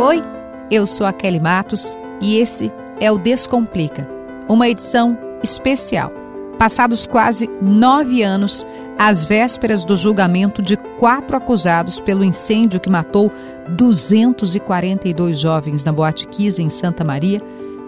Oi, 0.00 0.22
eu 0.70 0.86
sou 0.86 1.04
a 1.04 1.12
Kelly 1.12 1.40
Matos 1.40 1.98
e 2.20 2.36
esse 2.36 2.72
é 3.00 3.10
o 3.10 3.18
Descomplica, 3.18 4.08
uma 4.48 4.68
edição 4.68 5.18
especial. 5.42 6.12
Passados 6.56 7.04
quase 7.04 7.50
nove 7.60 8.22
anos, 8.22 8.64
às 8.96 9.24
vésperas 9.24 9.84
do 9.84 9.96
julgamento 9.96 10.62
de 10.62 10.76
quatro 11.00 11.36
acusados 11.36 11.98
pelo 11.98 12.22
incêndio 12.22 12.78
que 12.78 12.88
matou 12.88 13.32
242 13.70 15.40
jovens 15.40 15.84
na 15.84 15.90
Boate 15.90 16.28
Kiss 16.28 16.62
em 16.62 16.70
Santa 16.70 17.02
Maria, 17.02 17.42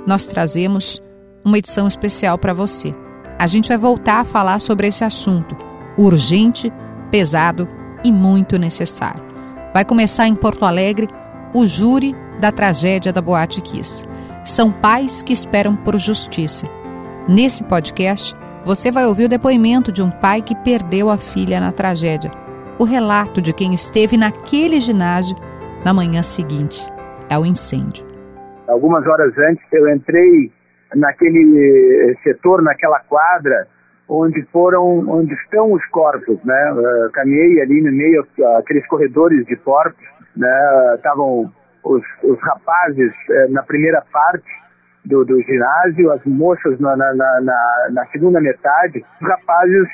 nós 0.05 0.27
trazemos 0.27 1.01
uma 1.45 1.59
edição 1.59 1.87
especial 1.87 2.37
para 2.37 2.53
você. 2.53 2.93
A 3.39 3.47
gente 3.47 3.69
vai 3.69 3.79
voltar 3.79 4.23
a 4.23 4.25
falar 4.25 4.61
sobre 4.61 4.89
esse 4.89 5.05
assunto, 5.05 5.57
urgente, 5.97 6.73
pesado 7.09 7.69
e 8.03 8.11
muito 8.11 8.59
necessário. 8.59 9.23
Vai 9.73 9.85
começar 9.85 10.27
em 10.27 10.35
Porto 10.35 10.65
Alegre 10.65 11.07
o 11.55 11.67
júri 11.67 12.15
da 12.41 12.53
tragédia 12.53 13.13
da 13.13 13.21
Boate 13.21 13.61
Kiss. 13.61 14.05
São 14.45 14.73
pais 14.73 15.23
que 15.23 15.33
esperam 15.33 15.77
por 15.77 15.97
justiça. 15.99 16.67
Nesse 17.29 17.63
podcast, 17.65 18.35
você 18.65 18.91
vai 18.91 19.07
ouvir 19.07 19.25
o 19.25 19.29
depoimento 19.29 19.93
de 19.93 20.03
um 20.03 20.11
pai 20.11 20.43
que 20.43 20.55
perdeu 20.55 21.11
a 21.11 21.19
filha 21.19 21.61
na 21.61 21.73
tragédia, 21.73 22.31
o 22.79 22.85
relato 22.85 23.41
de 23.41 23.53
quem 23.53 23.75
esteve 23.75 24.17
naquele 24.17 24.81
ginásio 24.81 25.37
na 25.85 25.93
manhã 25.93 26.23
seguinte 26.23 26.87
ao 27.31 27.45
incêndio. 27.47 28.05
Algumas 28.67 29.07
horas 29.07 29.37
antes, 29.39 29.65
eu 29.73 29.89
entrei 29.89 30.53
naquele 30.95 32.17
setor, 32.23 32.63
naquela 32.63 33.01
quadra, 33.01 33.67
onde 34.09 34.43
foram, 34.53 35.09
onde 35.09 35.33
estão 35.35 35.73
os 35.73 35.85
corpos, 35.87 36.39
né? 36.45 36.73
Uh, 36.73 37.11
caminhei 37.13 37.61
ali 37.61 37.81
no 37.81 37.93
meio, 37.93 38.27
aqueles 38.59 38.87
corredores 38.89 39.47
de 39.47 39.57
corpos? 39.57 40.05
Estavam 40.95 41.53
os, 41.85 42.03
os 42.23 42.41
rapazes 42.41 43.13
uh, 43.13 43.53
na 43.53 43.63
primeira 43.63 44.03
parte 44.13 44.49
do, 45.05 45.25
do 45.25 45.41
ginásio, 45.43 46.13
as 46.13 46.25
moças 46.25 46.79
na, 46.79 46.97
na, 46.97 47.15
na, 47.15 47.89
na 47.91 48.07
segunda 48.07 48.41
metade. 48.41 49.05
Os 49.21 49.29
rapazes 49.29 49.89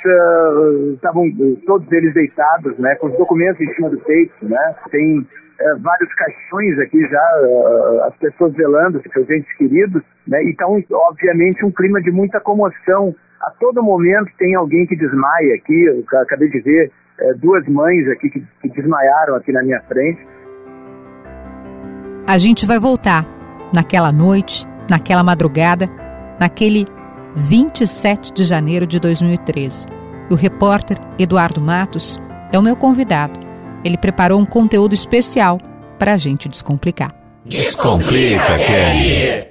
estavam 0.95 1.27
uh, 1.27 1.57
todos 1.67 1.91
eles 1.93 2.13
deitados, 2.15 2.77
né? 2.79 2.95
Com 2.97 3.09
os 3.09 3.17
documentos 3.17 3.61
em 3.61 3.73
cima 3.75 3.91
do 3.91 3.99
peito, 3.99 4.35
né? 4.43 4.75
Tem 4.91 5.27
é, 5.59 5.75
vários 5.77 6.13
caixões 6.15 6.79
aqui 6.81 7.01
já, 7.09 7.41
uh, 7.41 8.05
as 8.05 8.17
pessoas 8.17 8.53
velando 8.55 9.03
seus 9.13 9.31
entes 9.31 9.57
queridos, 9.57 10.03
né? 10.27 10.43
Então, 10.45 10.83
obviamente, 10.93 11.65
um 11.65 11.71
clima 11.71 12.01
de 12.03 12.11
muita 12.11 12.41
comoção. 12.41 13.15
A 13.41 13.51
todo 13.59 13.83
momento 13.83 14.31
tem 14.39 14.55
alguém 14.55 14.87
que 14.87 14.97
desmaia 14.97 15.55
aqui. 15.55 15.85
Eu 15.85 16.05
acabei 16.21 16.51
de 16.51 16.61
ver 16.61 16.93
é, 17.21 17.35
duas 17.35 17.67
mães 17.67 18.09
aqui 18.09 18.31
que, 18.31 18.41
que 18.63 18.69
desmaiaram 18.69 19.35
aqui 19.37 19.53
na 19.53 19.63
minha 19.63 19.81
frente. 19.83 20.21
A 22.27 22.39
gente 22.39 22.67
vai 22.67 22.79
voltar 22.79 23.27
naquela 23.73 24.11
noite, 24.11 24.67
naquela 24.91 25.23
madrugada, 25.23 25.89
naquele 26.41 26.85
27 27.37 28.33
de 28.33 28.45
janeiro 28.45 28.87
de 28.87 28.99
2013. 28.99 29.87
O 30.31 30.35
repórter 30.35 30.99
Eduardo 31.19 31.61
Matos 31.61 32.21
é 32.53 32.59
o 32.59 32.63
meu 32.63 32.75
convidado 32.75 33.47
ele 33.87 33.97
preparou 33.97 34.41
um 34.41 34.45
conteúdo 34.45 34.95
especial 34.95 35.59
para 35.99 36.15
a 36.15 36.17
gente 36.17 36.49
descomplicar. 36.49 37.15
Descomplica, 37.45 38.59
Kelly! 38.59 39.47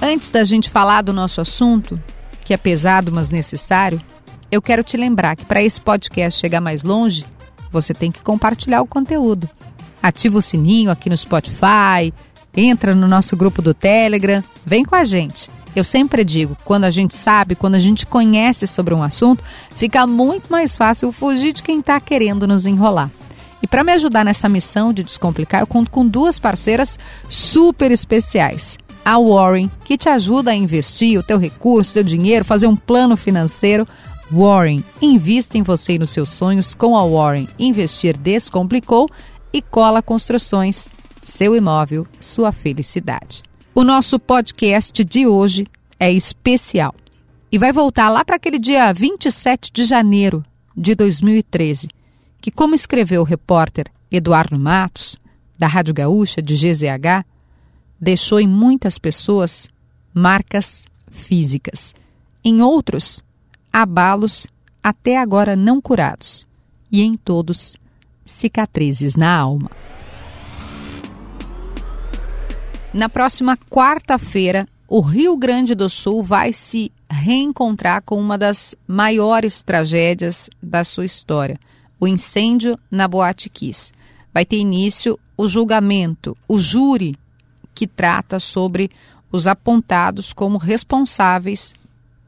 Antes 0.00 0.30
da 0.30 0.42
gente 0.44 0.70
falar 0.70 1.02
do 1.02 1.12
nosso 1.12 1.40
assunto, 1.40 2.00
que 2.42 2.54
é 2.54 2.56
pesado, 2.56 3.12
mas 3.12 3.28
necessário, 3.28 4.00
eu 4.50 4.60
quero 4.60 4.82
te 4.82 4.96
lembrar 4.96 5.36
que 5.36 5.44
para 5.44 5.62
esse 5.62 5.80
podcast 5.80 6.40
chegar 6.40 6.60
mais 6.60 6.82
longe, 6.82 7.24
você 7.70 7.94
tem 7.94 8.10
que 8.10 8.22
compartilhar 8.22 8.82
o 8.82 8.86
conteúdo. 8.86 9.48
Ativa 10.02 10.38
o 10.38 10.42
sininho 10.42 10.90
aqui 10.90 11.08
no 11.08 11.16
Spotify, 11.16 12.12
entra 12.56 12.94
no 12.94 13.06
nosso 13.06 13.36
grupo 13.36 13.62
do 13.62 13.72
Telegram, 13.74 14.42
vem 14.64 14.84
com 14.84 14.96
a 14.96 15.04
gente. 15.04 15.50
Eu 15.74 15.84
sempre 15.84 16.24
digo, 16.24 16.56
quando 16.64 16.84
a 16.84 16.90
gente 16.90 17.14
sabe, 17.14 17.54
quando 17.54 17.76
a 17.76 17.78
gente 17.78 18.06
conhece 18.06 18.66
sobre 18.66 18.92
um 18.92 19.02
assunto, 19.02 19.44
fica 19.76 20.06
muito 20.06 20.50
mais 20.50 20.76
fácil 20.76 21.12
fugir 21.12 21.52
de 21.52 21.62
quem 21.62 21.78
está 21.78 22.00
querendo 22.00 22.46
nos 22.46 22.66
enrolar. 22.66 23.10
E 23.62 23.66
para 23.66 23.84
me 23.84 23.92
ajudar 23.92 24.24
nessa 24.24 24.48
missão 24.48 24.92
de 24.92 25.04
descomplicar, 25.04 25.60
eu 25.60 25.66
conto 25.66 25.90
com 25.90 26.06
duas 26.06 26.38
parceiras 26.38 26.98
super 27.28 27.92
especiais. 27.92 28.78
A 29.04 29.18
Warren, 29.18 29.70
que 29.84 29.96
te 29.96 30.08
ajuda 30.08 30.50
a 30.50 30.54
investir 30.54 31.18
o 31.18 31.22
teu 31.22 31.38
recurso, 31.38 31.92
seu 31.92 32.02
dinheiro, 32.02 32.44
fazer 32.44 32.66
um 32.66 32.76
plano 32.76 33.16
financeiro. 33.16 33.86
Warren, 34.32 34.84
invista 35.02 35.58
em 35.58 35.62
você 35.62 35.94
e 35.94 35.98
nos 35.98 36.10
seus 36.10 36.28
sonhos 36.28 36.72
com 36.72 36.96
a 36.96 37.04
Warren. 37.04 37.48
Investir 37.58 38.16
descomplicou 38.16 39.08
e 39.52 39.60
Cola 39.60 40.00
Construções, 40.00 40.88
seu 41.24 41.56
imóvel, 41.56 42.06
sua 42.20 42.52
felicidade. 42.52 43.42
O 43.74 43.82
nosso 43.82 44.20
podcast 44.20 45.02
de 45.02 45.26
hoje 45.26 45.66
é 45.98 46.12
especial 46.12 46.94
e 47.50 47.58
vai 47.58 47.72
voltar 47.72 48.08
lá 48.08 48.24
para 48.24 48.36
aquele 48.36 48.58
dia 48.58 48.92
27 48.92 49.72
de 49.72 49.84
janeiro 49.84 50.44
de 50.76 50.94
2013, 50.94 51.88
que, 52.40 52.52
como 52.52 52.76
escreveu 52.76 53.22
o 53.22 53.24
repórter 53.24 53.86
Eduardo 54.12 54.58
Matos, 54.58 55.16
da 55.58 55.66
Rádio 55.66 55.92
Gaúcha 55.92 56.40
de 56.40 56.54
GZH, 56.54 57.24
deixou 58.00 58.38
em 58.38 58.46
muitas 58.46 58.96
pessoas 58.96 59.68
marcas 60.14 60.86
físicas, 61.10 61.94
em 62.44 62.62
outros, 62.62 63.22
abalos 63.72 64.46
até 64.82 65.18
agora 65.18 65.54
não 65.54 65.80
curados, 65.80 66.46
e 66.90 67.02
em 67.02 67.14
todos, 67.14 67.76
cicatrizes 68.24 69.16
na 69.16 69.36
alma. 69.36 69.70
Na 72.92 73.08
próxima 73.08 73.56
quarta-feira, 73.56 74.66
o 74.88 75.00
Rio 75.00 75.36
Grande 75.36 75.74
do 75.74 75.88
Sul 75.88 76.22
vai 76.22 76.52
se 76.52 76.90
reencontrar 77.08 78.02
com 78.02 78.20
uma 78.20 78.36
das 78.36 78.74
maiores 78.86 79.62
tragédias 79.62 80.50
da 80.60 80.82
sua 80.82 81.04
história, 81.04 81.58
o 82.00 82.08
incêndio 82.08 82.78
na 82.90 83.06
Boate 83.06 83.48
Kiss. 83.48 83.92
Vai 84.34 84.44
ter 84.44 84.56
início 84.56 85.18
o 85.36 85.46
julgamento, 85.46 86.36
o 86.48 86.58
júri 86.58 87.16
que 87.74 87.86
trata 87.86 88.40
sobre 88.40 88.90
os 89.30 89.46
apontados 89.46 90.32
como 90.32 90.58
responsáveis 90.58 91.72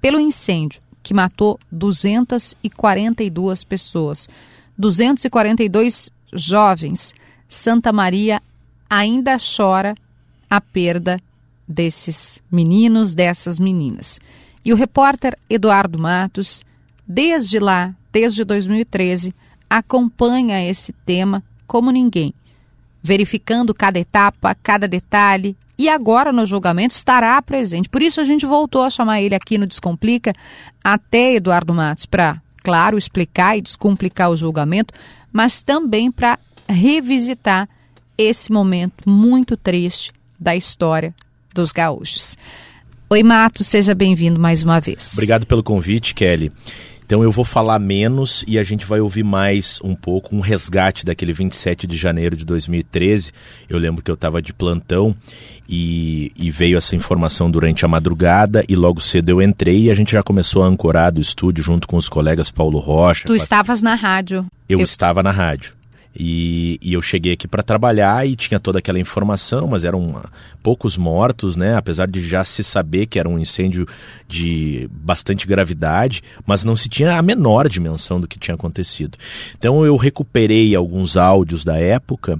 pelo 0.00 0.20
incêndio 0.20 0.80
que 1.02 1.12
matou 1.12 1.58
242 1.70 3.64
pessoas, 3.64 4.28
242 4.78 6.10
jovens. 6.32 7.14
Santa 7.48 7.92
Maria 7.92 8.40
ainda 8.88 9.36
chora 9.38 9.94
a 10.48 10.60
perda 10.60 11.18
desses 11.66 12.42
meninos, 12.50 13.14
dessas 13.14 13.58
meninas. 13.58 14.20
E 14.64 14.72
o 14.72 14.76
repórter 14.76 15.36
Eduardo 15.50 15.98
Matos, 15.98 16.64
desde 17.06 17.58
lá, 17.58 17.94
desde 18.12 18.44
2013, 18.44 19.34
acompanha 19.68 20.62
esse 20.64 20.92
tema 20.92 21.42
como 21.66 21.90
ninguém, 21.90 22.34
verificando 23.02 23.74
cada 23.74 23.98
etapa, 23.98 24.54
cada 24.62 24.86
detalhe, 24.86 25.56
e 25.82 25.88
agora 25.88 26.32
no 26.32 26.46
julgamento 26.46 26.94
estará 26.94 27.42
presente. 27.42 27.88
Por 27.88 28.00
isso 28.02 28.20
a 28.20 28.24
gente 28.24 28.46
voltou 28.46 28.84
a 28.84 28.90
chamar 28.90 29.20
ele 29.20 29.34
aqui 29.34 29.58
no 29.58 29.66
Descomplica, 29.66 30.32
até 30.84 31.34
Eduardo 31.34 31.74
Matos, 31.74 32.06
para, 32.06 32.40
claro, 32.62 32.96
explicar 32.96 33.58
e 33.58 33.60
descomplicar 33.60 34.30
o 34.30 34.36
julgamento, 34.36 34.94
mas 35.32 35.60
também 35.60 36.08
para 36.12 36.38
revisitar 36.68 37.68
esse 38.16 38.52
momento 38.52 39.08
muito 39.10 39.56
triste 39.56 40.12
da 40.38 40.54
história 40.54 41.12
dos 41.52 41.72
gaúchos. 41.72 42.36
Oi, 43.10 43.24
Mato, 43.24 43.64
seja 43.64 43.92
bem-vindo 43.92 44.38
mais 44.38 44.62
uma 44.62 44.80
vez. 44.80 45.14
Obrigado 45.14 45.48
pelo 45.48 45.64
convite, 45.64 46.14
Kelly. 46.14 46.52
Então 47.12 47.22
eu 47.22 47.30
vou 47.30 47.44
falar 47.44 47.78
menos 47.78 48.42
e 48.48 48.58
a 48.58 48.64
gente 48.64 48.86
vai 48.86 48.98
ouvir 48.98 49.22
mais 49.22 49.78
um 49.84 49.94
pouco 49.94 50.34
um 50.34 50.40
resgate 50.40 51.04
daquele 51.04 51.34
27 51.34 51.86
de 51.86 51.94
janeiro 51.94 52.34
de 52.34 52.42
2013. 52.42 53.32
Eu 53.68 53.78
lembro 53.78 54.02
que 54.02 54.10
eu 54.10 54.14
estava 54.14 54.40
de 54.40 54.50
plantão 54.54 55.14
e, 55.68 56.32
e, 56.34 56.50
veio 56.50 56.78
essa 56.78 56.96
informação 56.96 57.50
durante 57.50 57.84
a 57.84 57.88
madrugada 57.88 58.64
e 58.66 58.74
logo 58.74 58.98
cedo 58.98 59.28
eu 59.28 59.42
entrei 59.42 59.82
e 59.82 59.90
a 59.90 59.94
gente 59.94 60.12
já 60.12 60.22
começou 60.22 60.62
a 60.62 60.66
ancorar 60.66 61.12
do 61.12 61.20
estúdio 61.20 61.62
junto 61.62 61.86
com 61.86 61.98
os 61.98 62.08
colegas 62.08 62.48
Paulo 62.48 62.78
Rocha. 62.78 63.26
Tu 63.26 63.36
estavas 63.36 63.82
na 63.82 63.94
rádio. 63.94 64.46
Eu, 64.66 64.78
eu... 64.78 64.84
estava 64.86 65.22
na 65.22 65.30
rádio. 65.30 65.74
E, 66.14 66.78
e, 66.82 66.92
eu 66.92 67.00
cheguei 67.00 67.32
aqui 67.32 67.48
para 67.48 67.62
trabalhar 67.62 68.26
e 68.26 68.36
tinha 68.36 68.60
toda 68.60 68.78
aquela 68.78 68.98
informação, 68.98 69.66
mas 69.66 69.82
eram 69.82 70.22
poucos 70.62 70.96
mortos, 70.96 71.56
né? 71.56 71.74
Apesar 71.74 72.06
de 72.06 72.22
já 72.26 72.44
se 72.44 72.62
saber 72.62 73.06
que 73.06 73.18
era 73.18 73.28
um 73.28 73.38
incêndio 73.38 73.86
de 74.28 74.88
bastante 74.92 75.46
gravidade, 75.46 76.22
mas 76.46 76.64
não 76.64 76.76
se 76.76 76.88
tinha 76.88 77.16
a 77.16 77.22
menor 77.22 77.68
dimensão 77.68 78.20
do 78.20 78.28
que 78.28 78.38
tinha 78.38 78.54
acontecido. 78.54 79.16
Então 79.58 79.84
eu 79.84 79.96
recuperei 79.96 80.74
alguns 80.74 81.16
áudios 81.16 81.64
da 81.64 81.78
época, 81.78 82.38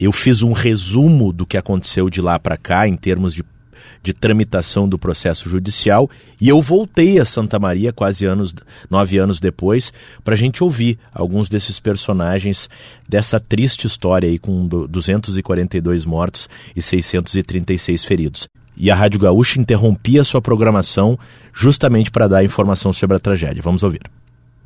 eu 0.00 0.12
fiz 0.12 0.42
um 0.42 0.52
resumo 0.52 1.30
do 1.30 1.44
que 1.44 1.58
aconteceu 1.58 2.08
de 2.08 2.22
lá 2.22 2.38
para 2.38 2.56
cá 2.56 2.88
em 2.88 2.94
termos 2.94 3.34
de 3.34 3.44
de 4.02 4.12
tramitação 4.12 4.88
do 4.88 4.98
processo 4.98 5.48
judicial 5.48 6.10
e 6.40 6.48
eu 6.48 6.60
voltei 6.62 7.18
a 7.18 7.24
Santa 7.24 7.58
Maria 7.58 7.92
quase 7.92 8.24
anos, 8.24 8.54
nove 8.88 9.18
anos 9.18 9.40
depois 9.40 9.92
para 10.24 10.34
a 10.34 10.38
gente 10.38 10.62
ouvir 10.62 10.98
alguns 11.12 11.48
desses 11.48 11.78
personagens 11.78 12.68
dessa 13.08 13.40
triste 13.40 13.86
história 13.86 14.28
aí 14.28 14.38
com 14.38 14.66
242 14.66 16.04
mortos 16.04 16.48
e 16.74 16.82
636 16.82 18.04
feridos. 18.04 18.48
E 18.76 18.90
a 18.90 18.94
Rádio 18.94 19.20
Gaúcha 19.20 19.60
interrompia 19.60 20.24
sua 20.24 20.40
programação 20.40 21.18
justamente 21.52 22.10
para 22.10 22.28
dar 22.28 22.44
informação 22.44 22.92
sobre 22.92 23.16
a 23.16 23.20
tragédia. 23.20 23.62
Vamos 23.62 23.82
ouvir. 23.82 24.00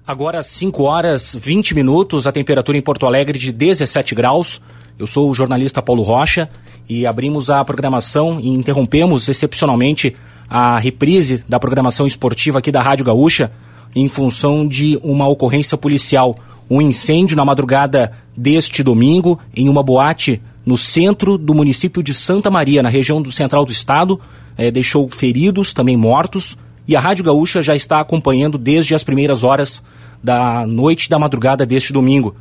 Agora 0.07 0.43
5 0.43 0.83
horas 0.83 1.35
20 1.35 1.75
minutos, 1.75 2.27
a 2.27 2.33
temperatura 2.33 2.77
em 2.77 2.83
Porto 2.83 3.07
Alegre 3.07 3.39
de 3.39 3.51
17 3.51 4.15
graus. 4.15 4.61
Eu 4.99 5.07
sou 5.07 5.31
o 5.31 5.35
jornalista 5.35 5.81
Paulo 5.81 6.03
Rocha 6.03 6.47
e 6.87 7.07
abrimos 7.07 7.49
a 7.49 7.65
programação 7.65 8.39
e 8.39 8.51
interrompemos 8.51 9.31
excepcionalmente 9.31 10.15
a 10.47 10.79
reprise 10.79 11.43
da 11.49 11.59
programação 11.59 12.07
esportiva 12.07 12.59
aqui 12.59 12.71
da 12.71 12.83
Rádio 12.83 13.07
Gaúcha 13.07 13.51
em 13.97 14.07
função 14.07 14.69
de 14.69 15.01
uma 15.03 15.27
ocorrência 15.27 15.79
policial. 15.79 16.37
Um 16.69 16.83
incêndio 16.83 17.35
na 17.35 17.45
madrugada 17.45 18.13
deste 18.37 18.83
domingo 18.83 19.41
em 19.57 19.71
uma 19.71 19.83
boate 19.83 20.39
no 20.67 20.77
centro 20.77 21.39
do 21.39 21.55
município 21.55 22.03
de 22.03 22.13
Santa 22.13 22.51
Maria, 22.51 22.83
na 22.83 22.91
região 22.91 23.23
do 23.23 23.33
central 23.33 23.65
do 23.65 23.73
estado. 23.73 24.21
É, 24.55 24.71
deixou 24.71 25.09
feridos, 25.09 25.73
também 25.73 25.97
mortos. 25.97 26.59
E 26.87 26.95
a 26.95 27.01
Rádio 27.01 27.25
Gaúcha 27.25 27.63
já 27.63 27.75
está 27.75 28.01
acompanhando 28.01 28.59
desde 28.59 28.95
as 28.95 29.03
primeiras 29.03 29.43
horas 29.43 29.83
da 30.23 30.67
noite 30.67 31.09
da 31.09 31.19
madrugada 31.19 31.67
deste 31.67 31.93
domingo. 31.93 32.35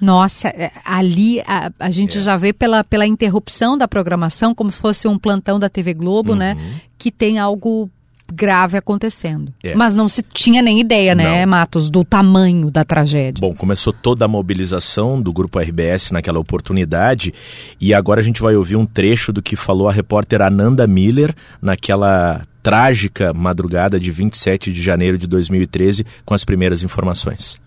Nossa, 0.00 0.48
é, 0.48 0.70
ali 0.84 1.40
a, 1.40 1.70
a 1.78 1.90
gente 1.90 2.18
é. 2.18 2.20
já 2.20 2.36
vê 2.36 2.52
pela, 2.52 2.84
pela 2.84 3.06
interrupção 3.06 3.78
da 3.78 3.88
programação, 3.88 4.54
como 4.54 4.70
se 4.70 4.78
fosse 4.78 5.08
um 5.08 5.18
plantão 5.18 5.58
da 5.58 5.68
TV 5.68 5.94
Globo, 5.94 6.34
né, 6.34 6.52
uhum. 6.52 6.60
né? 6.60 6.80
Que 6.98 7.10
tem 7.10 7.38
algo 7.38 7.90
grave 8.32 8.76
acontecendo. 8.76 9.52
É. 9.62 9.74
Mas 9.74 9.94
não 9.94 10.08
se 10.08 10.22
tinha 10.22 10.60
nem 10.60 10.80
ideia, 10.80 11.14
né, 11.14 11.44
não. 11.44 11.50
Matos, 11.50 11.88
do 11.88 12.04
tamanho 12.04 12.70
da 12.70 12.84
tragédia. 12.84 13.40
Bom, 13.40 13.54
começou 13.54 13.92
toda 13.92 14.24
a 14.24 14.28
mobilização 14.28 15.20
do 15.20 15.32
grupo 15.32 15.58
RBS 15.58 16.10
naquela 16.10 16.38
oportunidade 16.38 17.32
e 17.80 17.94
agora 17.94 18.20
a 18.20 18.24
gente 18.24 18.42
vai 18.42 18.56
ouvir 18.56 18.76
um 18.76 18.84
trecho 18.84 19.32
do 19.32 19.40
que 19.40 19.56
falou 19.56 19.88
a 19.88 19.92
repórter 19.92 20.42
Ananda 20.42 20.86
Miller 20.86 21.34
naquela 21.62 22.42
trágica 22.66 23.32
madrugada 23.32 24.00
de 24.00 24.10
27 24.10 24.72
de 24.72 24.82
janeiro 24.82 25.16
de 25.16 25.28
2013 25.28 26.04
com 26.24 26.34
as 26.34 26.44
primeiras 26.44 26.82
informações. 26.82 27.64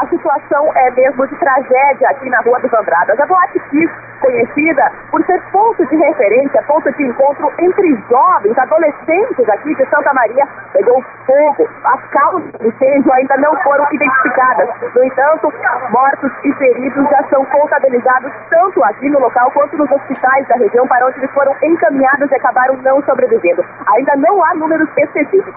A 0.00 0.06
situação 0.06 0.72
é 0.74 0.90
mesmo 0.92 1.26
de 1.26 1.36
tragédia 1.36 2.08
aqui 2.08 2.30
na 2.30 2.40
Rua 2.40 2.58
dos 2.60 2.72
Andradas. 2.72 3.20
A 3.20 3.26
Boate 3.26 3.60
Kiss, 3.68 3.92
conhecida 4.22 4.90
por 5.10 5.22
ser 5.26 5.38
ponto 5.52 5.84
de 5.86 5.96
referência, 5.96 6.62
ponto 6.62 6.90
de 6.92 7.04
encontro 7.04 7.52
entre 7.58 7.94
jovens, 8.08 8.56
adolescentes 8.56 9.46
aqui 9.50 9.74
de 9.74 9.84
Santa 9.90 10.14
Maria, 10.14 10.48
pegou 10.72 11.04
fogo. 11.26 11.68
As 11.84 12.00
causas 12.08 12.50
do 12.52 12.66
incêndio 12.66 13.12
ainda 13.12 13.36
não 13.36 13.54
foram 13.62 13.86
identificadas. 13.92 14.70
No 14.94 15.04
entanto, 15.04 15.52
mortos 15.90 16.32
e 16.44 16.52
feridos 16.54 17.10
já 17.10 17.22
são 17.28 17.44
contabilizados 17.44 18.32
tanto 18.48 18.82
aqui 18.84 19.10
no 19.10 19.20
local 19.20 19.50
quanto 19.50 19.76
nos 19.76 19.90
hospitais 19.90 20.48
da 20.48 20.56
região 20.56 20.88
para 20.88 21.06
onde 21.06 21.18
eles 21.18 21.30
foram 21.32 21.54
encaminhados 21.62 22.30
e 22.30 22.34
acabaram 22.34 22.76
não 22.78 23.02
sobrevivendo. 23.02 23.62
Ainda 23.94 24.16
não 24.16 24.42
há 24.42 24.54
números 24.54 24.88
específicos. 24.88 25.54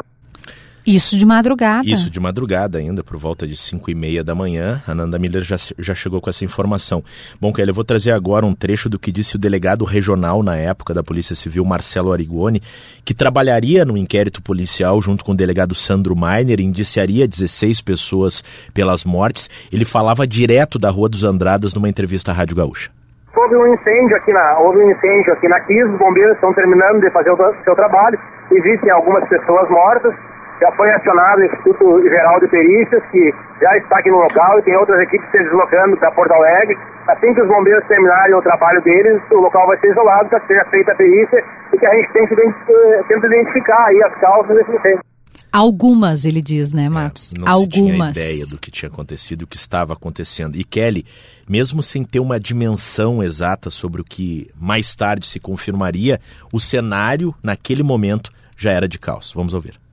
Isso 0.85 1.17
de 1.17 1.25
madrugada. 1.25 1.87
Isso 1.87 2.11
de 2.11 2.19
madrugada 2.19 2.77
ainda, 2.77 3.03
por 3.03 3.17
volta 3.17 3.47
de 3.47 3.55
5 3.55 3.89
e 3.89 3.95
meia 3.95 4.23
da 4.23 4.35
manhã. 4.35 4.83
A 4.87 4.93
Nanda 4.93 5.17
Miller 5.17 5.43
já, 5.43 5.55
já 5.79 5.95
chegou 5.95 6.21
com 6.21 6.29
essa 6.29 6.45
informação. 6.45 7.03
Bom, 7.41 7.51
Kelly, 7.51 7.69
eu 7.69 7.73
vou 7.73 7.83
trazer 7.83 8.11
agora 8.11 8.45
um 8.45 8.53
trecho 8.53 8.87
do 8.87 8.99
que 8.99 9.11
disse 9.11 9.35
o 9.35 9.39
delegado 9.39 9.83
regional 9.83 10.43
na 10.43 10.55
época 10.55 10.93
da 10.93 11.01
Polícia 11.01 11.35
Civil, 11.35 11.65
Marcelo 11.65 12.11
Arigoni, 12.11 12.61
que 13.03 13.15
trabalharia 13.15 13.83
no 13.83 13.97
inquérito 13.97 14.43
policial 14.43 15.01
junto 15.01 15.25
com 15.25 15.31
o 15.31 15.35
delegado 15.35 15.73
Sandro 15.73 16.15
Mainer, 16.15 16.61
indiciaria 16.61 17.27
16 17.27 17.81
pessoas 17.81 18.43
pelas 18.71 19.03
mortes. 19.03 19.49
Ele 19.73 19.85
falava 19.85 20.27
direto 20.27 20.77
da 20.77 20.91
Rua 20.91 21.09
dos 21.09 21.23
Andradas 21.23 21.73
numa 21.73 21.89
entrevista 21.89 22.29
à 22.29 22.33
Rádio 22.33 22.55
Gaúcha. 22.55 22.91
Houve 23.35 23.55
um 23.57 23.73
incêndio 23.73 24.15
aqui 24.15 24.33
na, 24.33 24.59
houve 24.59 24.79
um 24.79 24.91
incêndio 24.91 25.33
aqui 25.33 25.47
na 25.47 25.59
Kiss, 25.61 25.83
os 25.83 25.99
bombeiros 25.99 26.35
estão 26.35 26.53
terminando 26.53 27.01
de 27.01 27.11
fazer 27.11 27.31
o 27.31 27.37
seu 27.65 27.75
trabalho, 27.75 28.17
existem 28.49 28.89
algumas 28.91 29.27
pessoas 29.27 29.69
mortas, 29.69 30.13
já 30.61 30.71
foi 30.73 30.91
acionado 30.91 31.41
o 31.41 31.45
Instituto 31.45 32.03
Geral 32.03 32.39
de 32.39 32.47
Perícias, 32.47 33.03
que 33.11 33.33
já 33.61 33.77
está 33.77 33.99
aqui 33.99 34.09
no 34.09 34.17
local 34.17 34.59
e 34.59 34.63
tem 34.63 34.75
outras 34.77 34.99
equipes 35.01 35.29
se 35.31 35.37
deslocando 35.37 35.97
para 35.97 36.11
Porto 36.11 36.31
Alegre. 36.33 36.77
Assim 37.07 37.33
que 37.33 37.41
os 37.41 37.47
bombeiros 37.47 37.85
terminarem 37.87 38.35
o 38.35 38.41
trabalho 38.41 38.81
deles, 38.81 39.21
o 39.31 39.39
local 39.39 39.67
vai 39.67 39.77
ser 39.79 39.91
isolado 39.91 40.29
para 40.29 40.39
que 40.39 40.47
seja 40.47 40.65
feita 40.65 40.91
a 40.91 40.95
perícia 40.95 41.43
e 41.73 41.77
que 41.77 41.85
a 41.85 41.93
gente 41.95 42.13
tente, 42.13 42.33
eh, 42.33 43.03
tente 43.07 43.25
identificar 43.25 43.85
aí 43.85 44.03
as 44.03 44.15
causas 44.19 44.55
desse 44.55 44.71
incêndio. 44.71 45.03
Algumas, 45.51 46.25
ele 46.25 46.41
diz, 46.41 46.73
né, 46.73 46.89
Matos? 46.89 47.33
É, 47.33 47.39
não 47.39 47.47
Algumas. 47.47 47.69
Se 47.69 47.81
tinha 47.81 48.09
ideia 48.09 48.45
do 48.45 48.57
que 48.57 48.69
tinha 48.69 48.89
acontecido 48.89 49.41
e 49.41 49.43
o 49.45 49.47
que 49.47 49.55
estava 49.55 49.93
acontecendo. 49.93 50.57
E 50.57 50.65
Kelly, 50.65 51.05
mesmo 51.47 51.81
sem 51.81 52.03
ter 52.03 52.19
uma 52.19 52.37
dimensão 52.37 53.23
exata 53.23 53.69
sobre 53.69 54.01
o 54.01 54.03
que 54.03 54.49
mais 54.59 54.93
tarde 54.95 55.25
se 55.25 55.39
confirmaria, 55.39 56.19
o 56.51 56.59
cenário, 56.59 57.33
naquele 57.41 57.83
momento, 57.83 58.31
já 58.57 58.71
era 58.71 58.85
de 58.85 58.99
caos. 58.99 59.31
Vamos 59.33 59.53
ouvir. 59.53 59.84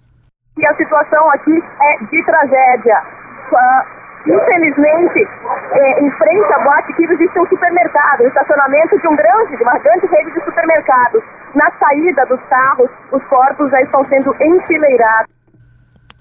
E 0.58 0.66
a 0.66 0.75
situação 0.76 1.31
aqui 1.31 1.52
é 1.52 2.04
de 2.04 2.25
tragédia. 2.25 3.02
Uh, 3.52 4.02
infelizmente, 4.26 5.28
é, 5.72 6.04
em 6.04 6.10
frente 6.12 6.52
à 6.52 6.58
boate 6.62 6.93
que 6.94 7.04
existe 7.04 7.38
um 7.38 7.46
supermercado, 7.46 8.22
um 8.22 8.28
estacionamento 8.28 8.99
de 9.00 9.08
um 9.08 9.16
grande, 9.16 9.56
de 9.56 9.62
uma 9.62 9.78
grande 9.78 10.06
rede 10.06 10.32
de 10.32 10.44
supermercados. 10.44 11.22
Na 11.54 11.70
saída 11.78 12.25
dos 12.26 12.40
carros, 12.49 12.90
os 13.12 13.22
corpos 13.25 13.70
já 13.70 13.81
estão 13.82 14.06
sendo 14.08 14.34
enfileirados. 14.40 15.43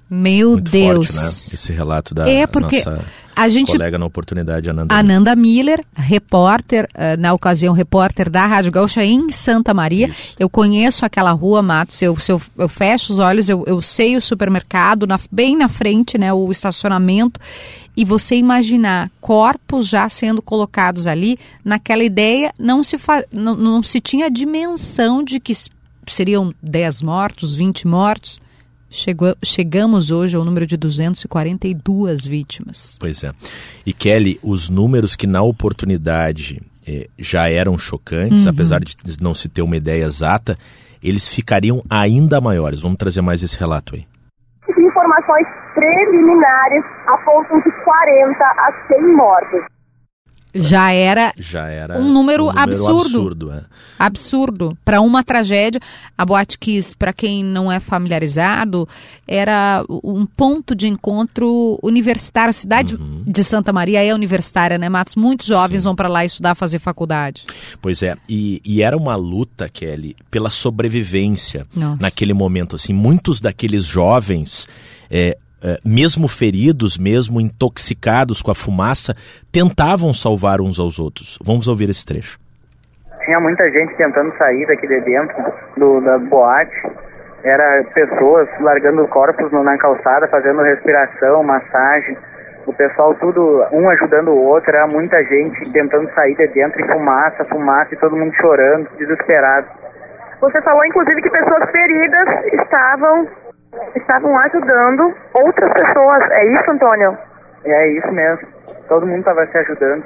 Meu 0.09 0.51
Muito 0.51 0.71
Deus. 0.71 1.07
Forte, 1.07 1.15
né? 1.15 1.55
Esse 1.55 1.71
relato 1.71 2.13
da 2.13 2.29
é 2.29 2.45
porque 2.45 2.83
nossa 2.83 2.99
a 3.35 3.49
gente, 3.49 3.71
colega 3.71 3.97
na 3.97 4.05
oportunidade, 4.05 4.69
Ananda, 4.69 4.95
Ananda 4.95 5.35
Miller, 5.35 5.79
repórter, 5.95 6.87
uh, 6.95 7.19
na 7.19 7.33
ocasião 7.33 7.73
repórter 7.73 8.29
da 8.29 8.45
Rádio 8.45 8.71
Gaúcha 8.71 9.03
em 9.03 9.31
Santa 9.31 9.73
Maria. 9.73 10.07
Isso. 10.07 10.35
Eu 10.39 10.49
conheço 10.49 11.05
aquela 11.05 11.31
rua, 11.31 11.61
Matos, 11.61 12.01
eu, 12.01 12.17
eu, 12.27 12.41
eu 12.57 12.69
fecho 12.69 13.13
os 13.13 13.19
olhos, 13.19 13.49
eu, 13.49 13.63
eu 13.65 13.81
sei 13.81 14.15
o 14.15 14.21
supermercado, 14.21 15.07
na, 15.07 15.19
bem 15.31 15.57
na 15.57 15.67
frente, 15.67 16.17
né, 16.17 16.31
o 16.33 16.51
estacionamento, 16.51 17.39
e 17.95 18.05
você 18.05 18.35
imaginar 18.35 19.11
corpos 19.19 19.87
já 19.87 20.07
sendo 20.09 20.41
colocados 20.41 21.07
ali, 21.07 21.37
naquela 21.63 22.03
ideia, 22.03 22.53
não 22.57 22.83
se, 22.83 22.97
fa, 22.97 23.23
não, 23.31 23.55
não 23.55 23.83
se 23.83 23.99
tinha 23.99 24.27
a 24.27 24.29
dimensão 24.29 25.23
de 25.23 25.39
que 25.39 25.53
seriam 26.07 26.53
10 26.61 27.01
mortos, 27.01 27.55
20 27.55 27.87
mortos. 27.87 28.39
Chegou, 28.91 29.33
chegamos 29.41 30.11
hoje 30.11 30.35
ao 30.35 30.43
número 30.43 30.65
de 30.65 30.75
242 30.75 32.27
vítimas. 32.27 32.97
Pois 32.99 33.23
é. 33.23 33.31
E 33.85 33.93
Kelly, 33.93 34.37
os 34.43 34.67
números 34.67 35.15
que 35.15 35.25
na 35.25 35.41
oportunidade 35.41 36.61
eh, 36.85 37.07
já 37.17 37.49
eram 37.49 37.77
chocantes, 37.77 38.43
uhum. 38.43 38.51
apesar 38.51 38.81
de 38.81 38.93
não 39.21 39.33
se 39.33 39.47
ter 39.47 39.61
uma 39.61 39.77
ideia 39.77 40.03
exata, 40.03 40.57
eles 41.01 41.25
ficariam 41.25 41.81
ainda 41.89 42.41
maiores. 42.41 42.81
Vamos 42.81 42.97
trazer 42.97 43.21
mais 43.21 43.41
esse 43.41 43.57
relato 43.57 43.95
aí. 43.95 44.05
Informações 44.67 45.47
preliminares 45.73 46.83
apontam 47.07 47.61
de 47.61 47.71
40 47.85 48.43
a 48.43 48.87
100 48.89 49.15
mortos 49.15 49.61
já 50.53 50.91
era, 50.91 51.33
já 51.37 51.67
era 51.67 51.97
um 51.97 52.11
número, 52.11 52.45
um 52.45 52.47
número 52.47 52.59
absurdo. 52.59 52.99
Absurdo, 52.99 53.51
é. 53.51 53.63
absurdo 53.97 54.77
para 54.83 55.01
uma 55.01 55.23
tragédia. 55.23 55.79
A 56.17 56.25
Boate 56.25 56.57
Kiss, 56.57 56.95
para 56.95 57.13
quem 57.13 57.43
não 57.43 57.71
é 57.71 57.79
familiarizado, 57.79 58.87
era 59.27 59.83
um 59.89 60.25
ponto 60.25 60.75
de 60.75 60.87
encontro 60.87 61.79
universitário. 61.81 62.49
A 62.49 62.53
cidade 62.53 62.95
uhum. 62.95 63.23
de 63.25 63.43
Santa 63.43 63.71
Maria 63.71 64.03
é 64.03 64.13
universitária, 64.13 64.77
né, 64.77 64.89
Matos? 64.89 65.15
Muitos 65.15 65.47
jovens 65.47 65.81
Sim. 65.81 65.85
vão 65.85 65.95
para 65.95 66.09
lá 66.09 66.25
estudar, 66.25 66.55
fazer 66.55 66.79
faculdade. 66.79 67.43
Pois 67.81 68.03
é, 68.03 68.17
e, 68.27 68.61
e, 68.65 68.81
era 68.81 68.97
uma 68.97 69.15
luta, 69.15 69.69
Kelly, 69.69 70.15
pela 70.29 70.49
sobrevivência 70.49 71.65
Nossa. 71.75 72.01
naquele 72.01 72.33
momento. 72.33 72.75
Assim, 72.75 72.93
muitos 72.93 73.39
daqueles 73.39 73.85
jovens 73.85 74.67
é, 75.09 75.37
mesmo 75.85 76.27
feridos, 76.27 76.97
mesmo 76.97 77.39
intoxicados 77.39 78.41
com 78.41 78.51
a 78.51 78.55
fumaça, 78.55 79.13
tentavam 79.51 80.13
salvar 80.13 80.61
uns 80.61 80.79
aos 80.79 80.99
outros. 80.99 81.37
Vamos 81.43 81.67
ouvir 81.67 81.89
esse 81.89 82.05
trecho. 82.05 82.39
Tinha 83.25 83.39
muita 83.39 83.69
gente 83.69 83.95
tentando 83.95 84.35
sair 84.37 84.65
daqui 84.65 84.87
de 84.87 84.99
dentro 85.01 85.35
do, 85.77 86.01
da 86.01 86.17
boate. 86.17 86.75
Era 87.43 87.83
pessoas 87.93 88.47
largando 88.59 89.07
corpos 89.07 89.51
na 89.51 89.77
calçada, 89.77 90.27
fazendo 90.27 90.61
respiração, 90.61 91.43
massagem. 91.43 92.17
O 92.65 92.73
pessoal 92.73 93.15
tudo, 93.15 93.65
um 93.71 93.89
ajudando 93.89 94.29
o 94.29 94.43
outro, 94.45 94.71
era 94.75 94.87
muita 94.87 95.23
gente 95.23 95.71
tentando 95.71 96.11
sair 96.13 96.35
de 96.35 96.47
dentro 96.47 96.79
e 96.79 96.91
fumaça, 96.91 97.45
fumaça 97.45 97.93
e 97.93 97.97
todo 97.97 98.15
mundo 98.15 98.33
chorando, 98.35 98.89
desesperado. 98.97 99.67
Você 100.41 100.61
falou 100.61 100.85
inclusive 100.85 101.21
que 101.21 101.29
pessoas 101.29 101.69
feridas 101.71 102.27
estavam 102.53 103.27
estavam 103.95 104.37
ajudando 104.39 105.13
outras 105.33 105.73
pessoas. 105.73 106.23
É 106.31 106.45
isso, 106.53 106.71
Antônio? 106.71 107.17
É 107.65 107.97
isso 107.97 108.11
mesmo. 108.11 108.47
Todo 108.87 109.05
mundo 109.05 109.19
estava 109.19 109.45
se 109.47 109.57
ajudando. 109.57 110.03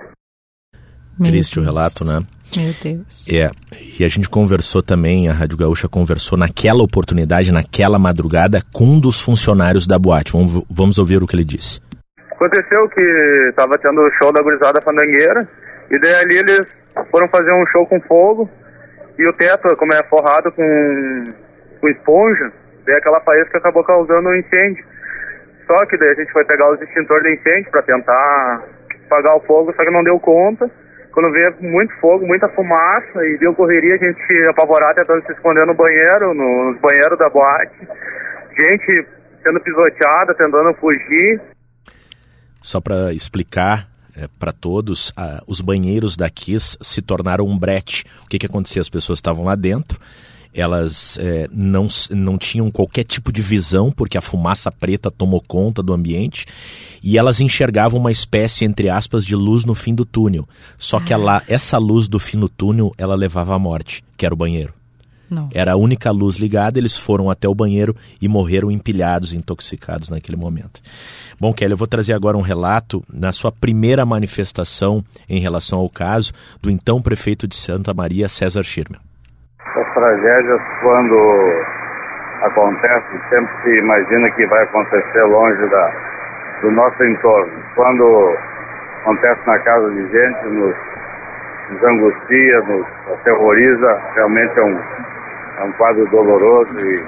Meu 1.17 1.31
Triste 1.31 1.59
o 1.59 1.63
Deus. 1.63 1.73
relato, 1.73 2.05
né? 2.05 2.19
Meu 2.55 2.73
Deus. 2.83 3.27
É, 3.29 3.49
e 3.97 4.03
a 4.03 4.07
gente 4.07 4.29
conversou 4.29 4.83
também, 4.83 5.29
a 5.29 5.33
Rádio 5.33 5.57
Gaúcha 5.57 5.87
conversou 5.87 6.37
naquela 6.37 6.83
oportunidade, 6.83 7.53
naquela 7.53 7.97
madrugada, 7.97 8.61
com 8.73 8.83
um 8.83 8.99
dos 8.99 9.21
funcionários 9.21 9.87
da 9.87 9.97
boate. 9.97 10.33
Vamos, 10.33 10.65
vamos 10.69 10.99
ouvir 10.99 11.23
o 11.23 11.27
que 11.27 11.35
ele 11.35 11.45
disse. 11.45 11.79
Aconteceu 12.31 12.89
que 12.89 13.53
tava 13.55 13.77
tendo 13.77 14.01
o 14.01 14.11
show 14.21 14.31
da 14.33 14.41
gurizada 14.41 14.81
fandangueira, 14.81 15.47
e 15.89 15.99
daí 15.99 16.15
ali 16.15 16.37
eles 16.37 16.67
foram 17.09 17.29
fazer 17.29 17.53
um 17.53 17.65
show 17.67 17.87
com 17.87 17.99
fogo, 18.01 18.49
e 19.17 19.25
o 19.27 19.33
teto, 19.33 19.73
como 19.77 19.93
é 19.93 20.03
forrado 20.09 20.51
com, 20.51 21.33
com 21.79 21.87
esponja, 21.87 22.51
daí 22.85 22.95
aquela 22.95 23.19
faísca 23.21 23.57
acabou 23.57 23.83
causando 23.83 24.29
um 24.29 24.35
incêndio. 24.35 24.85
Só 25.67 25.85
que 25.87 25.97
daí 25.97 26.09
a 26.09 26.15
gente 26.15 26.31
foi 26.31 26.45
pegar 26.45 26.71
os 26.71 26.81
extintores 26.81 27.23
de 27.23 27.39
incêndio 27.39 27.71
para 27.71 27.81
tentar 27.83 28.63
apagar 29.07 29.35
o 29.35 29.41
fogo, 29.41 29.73
só 29.75 29.83
que 29.83 29.91
não 29.91 30.03
deu 30.03 30.19
conta. 30.19 30.69
Quando 31.11 31.31
veio 31.31 31.55
muito 31.61 31.93
fogo, 32.01 32.27
muita 32.27 32.47
fumaça 32.49 33.25
e 33.25 33.37
deu 33.39 33.53
correria, 33.55 33.95
a 33.95 33.97
gente 33.97 34.47
apavorado 34.49 34.95
tentando 34.95 35.25
se 35.25 35.31
esconder 35.31 35.65
no 35.65 35.75
banheiro, 35.75 36.33
no- 36.33 36.77
banheiros 36.81 37.17
da 37.17 37.29
boate. 37.29 37.87
Gente 38.55 39.07
sendo 39.41 39.59
pisoteada, 39.61 40.33
tentando 40.33 40.73
fugir. 40.75 41.41
Só 42.61 42.81
para 42.81 43.13
explicar 43.13 43.87
para 44.39 44.51
todos, 44.51 45.13
os 45.47 45.61
banheiros 45.61 46.15
da 46.17 46.29
Kiss 46.29 46.77
se 46.81 47.01
tornaram 47.01 47.45
um 47.45 47.57
brete. 47.57 48.05
O 48.25 48.29
que, 48.29 48.39
que 48.39 48.45
acontecia? 48.45 48.81
As 48.81 48.89
pessoas 48.89 49.19
estavam 49.19 49.45
lá 49.45 49.55
dentro, 49.55 49.99
elas 50.55 51.17
eh, 51.19 51.47
não, 51.51 51.87
não 52.11 52.37
tinham 52.37 52.71
qualquer 52.71 53.03
tipo 53.03 53.31
de 53.31 53.41
visão, 53.41 53.91
porque 53.91 54.17
a 54.17 54.21
fumaça 54.21 54.71
preta 54.71 55.11
tomou 55.11 55.41
conta 55.41 55.83
do 55.83 55.93
ambiente, 55.93 56.45
e 57.03 57.17
elas 57.17 57.41
enxergavam 57.41 57.99
uma 57.99 58.11
espécie, 58.11 58.63
entre 58.63 58.89
aspas, 58.89 59.25
de 59.25 59.35
luz 59.35 59.65
no 59.65 59.75
fim 59.75 59.93
do 59.93 60.05
túnel. 60.05 60.47
Só 60.77 60.99
que 60.99 61.11
ela, 61.11 61.43
essa 61.47 61.77
luz 61.77 62.07
do 62.07 62.17
fim 62.17 62.39
do 62.39 62.47
túnel, 62.47 62.93
ela 62.97 63.15
levava 63.15 63.53
à 63.53 63.59
morte, 63.59 64.03
que 64.17 64.25
era 64.25 64.33
o 64.33 64.37
banheiro. 64.37 64.73
Nossa. 65.29 65.49
Era 65.53 65.73
a 65.73 65.75
única 65.75 66.11
luz 66.11 66.37
ligada, 66.37 66.79
eles 66.79 66.95
foram 66.95 67.29
até 67.29 67.49
o 67.49 67.55
banheiro 67.55 67.95
e 68.21 68.27
morreram 68.27 68.71
empilhados, 68.71 69.33
intoxicados 69.33 70.09
naquele 70.09 70.37
momento. 70.37 70.81
Bom, 71.39 71.53
Kelly, 71.53 71.73
eu 71.73 71.77
vou 71.77 71.87
trazer 71.87 72.13
agora 72.13 72.37
um 72.37 72.41
relato 72.41 73.03
na 73.11 73.31
sua 73.31 73.51
primeira 73.51 74.05
manifestação 74.05 75.03
em 75.27 75.39
relação 75.39 75.79
ao 75.79 75.89
caso 75.89 76.31
do 76.61 76.69
então 76.69 77.01
prefeito 77.01 77.47
de 77.47 77.55
Santa 77.55 77.93
Maria, 77.93 78.29
César 78.29 78.63
Schirmer. 78.63 78.99
As 79.73 79.93
tragédias, 79.93 80.61
quando 80.81 81.65
acontecem, 82.43 83.19
sempre 83.29 83.53
se 83.63 83.77
imagina 83.79 84.29
que 84.31 84.45
vai 84.45 84.63
acontecer 84.63 85.23
longe 85.23 85.67
da, 85.69 85.91
do 86.61 86.71
nosso 86.71 87.03
entorno. 87.03 87.51
Quando 87.75 88.37
acontece 89.01 89.41
na 89.45 89.59
casa 89.59 89.89
de 89.91 90.07
gente, 90.09 90.45
nos, 90.45 90.75
nos 91.71 91.83
angustia, 91.83 92.61
nos 92.61 92.85
aterroriza, 93.13 94.01
realmente 94.15 94.59
é 94.59 94.63
um, 94.63 94.79
é 95.59 95.63
um 95.63 95.71
quadro 95.73 96.05
doloroso 96.07 96.79
e 96.79 97.05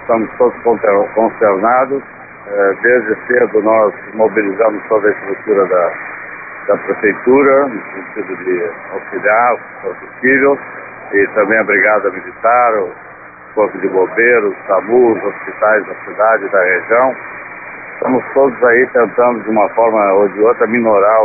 estamos 0.00 0.28
todos 0.38 0.56
consternados. 1.14 2.02
Eh, 2.48 2.74
Desde 2.82 3.14
cedo 3.26 3.62
nós 3.62 3.94
mobilizamos 4.14 4.82
toda 4.88 5.08
a 5.08 5.12
estrutura 5.12 5.66
da, 5.66 5.92
da 6.66 6.76
prefeitura, 6.78 7.68
no 7.68 7.82
sentido 7.92 8.36
de 8.44 8.70
auxiliar, 8.92 9.56
for 9.82 9.94
possível, 9.94 10.58
e 11.12 11.26
também 11.34 11.58
a 11.58 11.64
Brigada 11.64 12.10
Militar, 12.10 12.78
o 12.78 12.90
Corpo 13.54 13.78
de 13.78 13.88
Bombeiros, 13.88 14.54
SAMU, 14.66 15.12
os 15.12 15.24
hospitais 15.24 15.86
da 15.86 15.94
cidade 16.04 16.44
e 16.44 16.48
da 16.48 16.62
região. 16.62 17.14
Estamos 17.94 18.24
todos 18.34 18.64
aí 18.64 18.86
tentando, 18.92 19.42
de 19.42 19.50
uma 19.50 19.68
forma 19.70 20.12
ou 20.14 20.28
de 20.28 20.40
outra, 20.40 20.66
minorar 20.66 21.20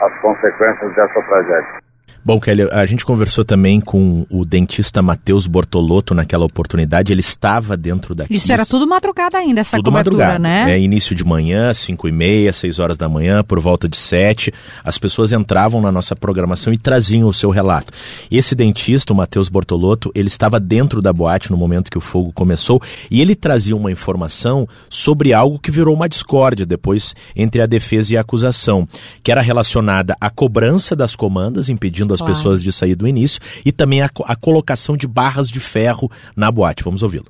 as 0.00 0.12
consequências 0.18 0.92
dessa 0.94 1.22
tragédia. 1.22 1.81
Bom, 2.24 2.38
Kelly, 2.38 2.68
a 2.70 2.86
gente 2.86 3.04
conversou 3.04 3.44
também 3.44 3.80
com 3.80 4.24
o 4.30 4.44
dentista 4.44 5.02
Matheus 5.02 5.48
Bortolotto 5.48 6.14
naquela 6.14 6.44
oportunidade. 6.44 7.12
Ele 7.12 7.20
estava 7.20 7.76
dentro 7.76 8.14
da 8.14 8.26
Isso 8.30 8.52
era 8.52 8.64
tudo 8.64 8.86
madrugada 8.86 9.38
ainda, 9.38 9.60
essa 9.60 9.76
Tudo 9.76 9.90
madrugada, 9.90 10.38
né? 10.38 10.72
É 10.72 10.78
início 10.78 11.16
de 11.16 11.24
manhã, 11.24 11.72
5 11.72 12.06
e 12.06 12.12
meia, 12.12 12.52
6 12.52 12.78
horas 12.78 12.96
da 12.96 13.08
manhã, 13.08 13.42
por 13.42 13.58
volta 13.58 13.88
de 13.88 13.96
7. 13.96 14.52
As 14.84 14.98
pessoas 14.98 15.32
entravam 15.32 15.80
na 15.80 15.90
nossa 15.90 16.14
programação 16.14 16.72
e 16.72 16.78
traziam 16.78 17.28
o 17.28 17.34
seu 17.34 17.50
relato. 17.50 17.92
Esse 18.30 18.54
dentista, 18.54 19.12
o 19.12 19.16
Matheus 19.16 19.48
Bortolotto, 19.48 20.12
ele 20.14 20.28
estava 20.28 20.60
dentro 20.60 21.02
da 21.02 21.12
boate 21.12 21.50
no 21.50 21.56
momento 21.56 21.90
que 21.90 21.98
o 21.98 22.00
fogo 22.00 22.32
começou 22.32 22.80
e 23.10 23.20
ele 23.20 23.34
trazia 23.34 23.74
uma 23.74 23.90
informação 23.90 24.68
sobre 24.88 25.32
algo 25.32 25.58
que 25.58 25.72
virou 25.72 25.92
uma 25.92 26.08
discórdia 26.08 26.64
depois 26.64 27.16
entre 27.34 27.60
a 27.60 27.66
defesa 27.66 28.12
e 28.12 28.16
a 28.16 28.20
acusação, 28.20 28.86
que 29.24 29.32
era 29.32 29.40
relacionada 29.40 30.16
à 30.20 30.30
cobrança 30.30 30.94
das 30.94 31.16
comandas, 31.16 31.68
impedindo 31.68 32.01
as 32.10 32.20
Claro. 32.20 32.34
pessoas 32.34 32.62
de 32.62 32.72
sair 32.72 32.94
do 32.94 33.06
início, 33.06 33.40
e 33.64 33.70
também 33.70 34.02
a, 34.02 34.06
a 34.26 34.36
colocação 34.36 34.96
de 34.96 35.06
barras 35.06 35.48
de 35.48 35.60
ferro 35.60 36.10
na 36.36 36.50
boate. 36.50 36.82
Vamos 36.82 37.02
ouvi-lo. 37.02 37.26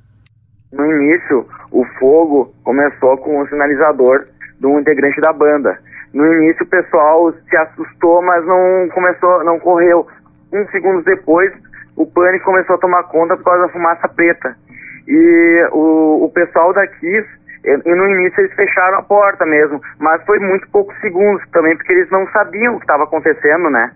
No 0.72 0.86
início, 0.86 1.46
o 1.70 1.84
fogo 1.98 2.54
começou 2.64 3.16
com 3.18 3.40
o 3.40 3.48
sinalizador 3.48 4.24
de 4.58 4.66
um 4.66 4.80
integrante 4.80 5.20
da 5.20 5.32
banda. 5.32 5.78
No 6.14 6.24
início, 6.34 6.64
o 6.64 6.68
pessoal 6.68 7.32
se 7.48 7.56
assustou, 7.56 8.22
mas 8.22 8.44
não 8.46 8.88
começou, 8.94 9.44
não 9.44 9.58
correu. 9.58 10.06
Uns 10.52 10.70
segundos 10.70 11.04
depois, 11.04 11.52
o 11.96 12.06
pânico 12.06 12.44
começou 12.44 12.76
a 12.76 12.78
tomar 12.78 13.02
conta 13.04 13.36
por 13.36 13.44
causa 13.44 13.62
da 13.66 13.72
fumaça 13.72 14.08
preta. 14.08 14.56
E 15.06 15.68
o, 15.72 16.24
o 16.24 16.30
pessoal 16.32 16.72
da 16.72 16.86
Kiss, 16.86 17.26
e, 17.64 17.70
e 17.70 17.94
no 17.94 18.08
início 18.08 18.40
eles 18.40 18.54
fecharam 18.54 18.98
a 18.98 19.02
porta 19.02 19.44
mesmo, 19.44 19.80
mas 19.98 20.22
foi 20.24 20.38
muito 20.38 20.68
poucos 20.70 20.98
segundos 21.00 21.42
também, 21.50 21.76
porque 21.76 21.92
eles 21.92 22.10
não 22.10 22.26
sabiam 22.28 22.74
o 22.74 22.78
que 22.78 22.84
estava 22.84 23.04
acontecendo, 23.04 23.70
né? 23.70 23.92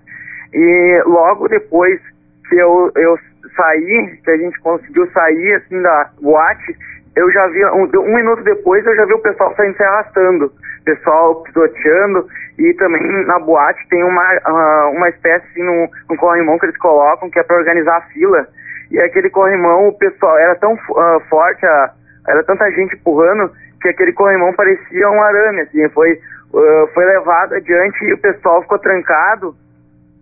E 0.57 1.03
logo 1.05 1.49
depois 1.49 2.01
que 2.49 2.57
eu, 2.57 2.91
eu 2.97 3.19
saí, 3.55 4.19
que 4.25 4.31
a 4.31 4.37
gente 4.39 4.59
conseguiu 4.61 5.07
sair 5.13 5.55
assim 5.55 5.83
da 5.83 6.11
boate, 6.23 6.75
eu 7.15 7.31
já 7.31 7.47
vi, 7.49 7.63
um, 7.67 7.91
um 8.01 8.15
minuto 8.15 8.43
depois 8.43 8.85
eu 8.87 8.97
já 8.97 9.05
vi 9.05 9.13
o 9.13 9.19
pessoal 9.19 9.55
saindo 9.55 9.77
se 9.77 9.83
arrastando, 9.83 10.51
pessoal 10.83 11.43
pisoteando, 11.43 12.27
e 12.59 12.73
também 12.75 13.03
na 13.27 13.39
boate 13.39 13.87
tem 13.91 14.03
uma, 14.03 14.23
ah, 14.45 14.91
uma 14.95 15.11
espécie 15.11 15.45
assim, 15.51 15.63
no, 15.63 15.91
no 16.09 16.17
corrimão 16.17 16.59
que 16.59 16.65
eles 16.65 16.79
colocam, 16.79 17.29
que 17.29 17.39
é 17.39 17.43
para 17.43 17.59
organizar 17.59 17.99
a 17.99 18.03
fila, 18.13 18.49
e 18.91 18.99
aquele 18.99 19.29
corrimão, 19.29 19.89
o 19.89 19.99
pessoal, 19.99 20.39
era 20.39 20.55
tão 20.55 20.73
ah, 20.97 21.19
forte, 21.29 21.67
a- 21.67 21.91
era 22.29 22.43
tanta 22.45 22.71
gente 22.71 22.95
empurrando, 22.95 23.53
que 23.83 23.89
aquele 23.89 24.13
corrimão 24.15 24.55
parecia 24.55 25.11
um 25.11 25.23
arame, 25.23 25.61
assim, 25.61 25.87
foi, 25.91 26.19
ah, 26.55 26.87
foi 26.95 27.05
levado 27.05 27.55
adiante 27.57 28.05
e 28.07 28.15
o 28.15 28.19
pessoal 28.19 28.63
ficou 28.63 28.79
trancado, 28.79 29.55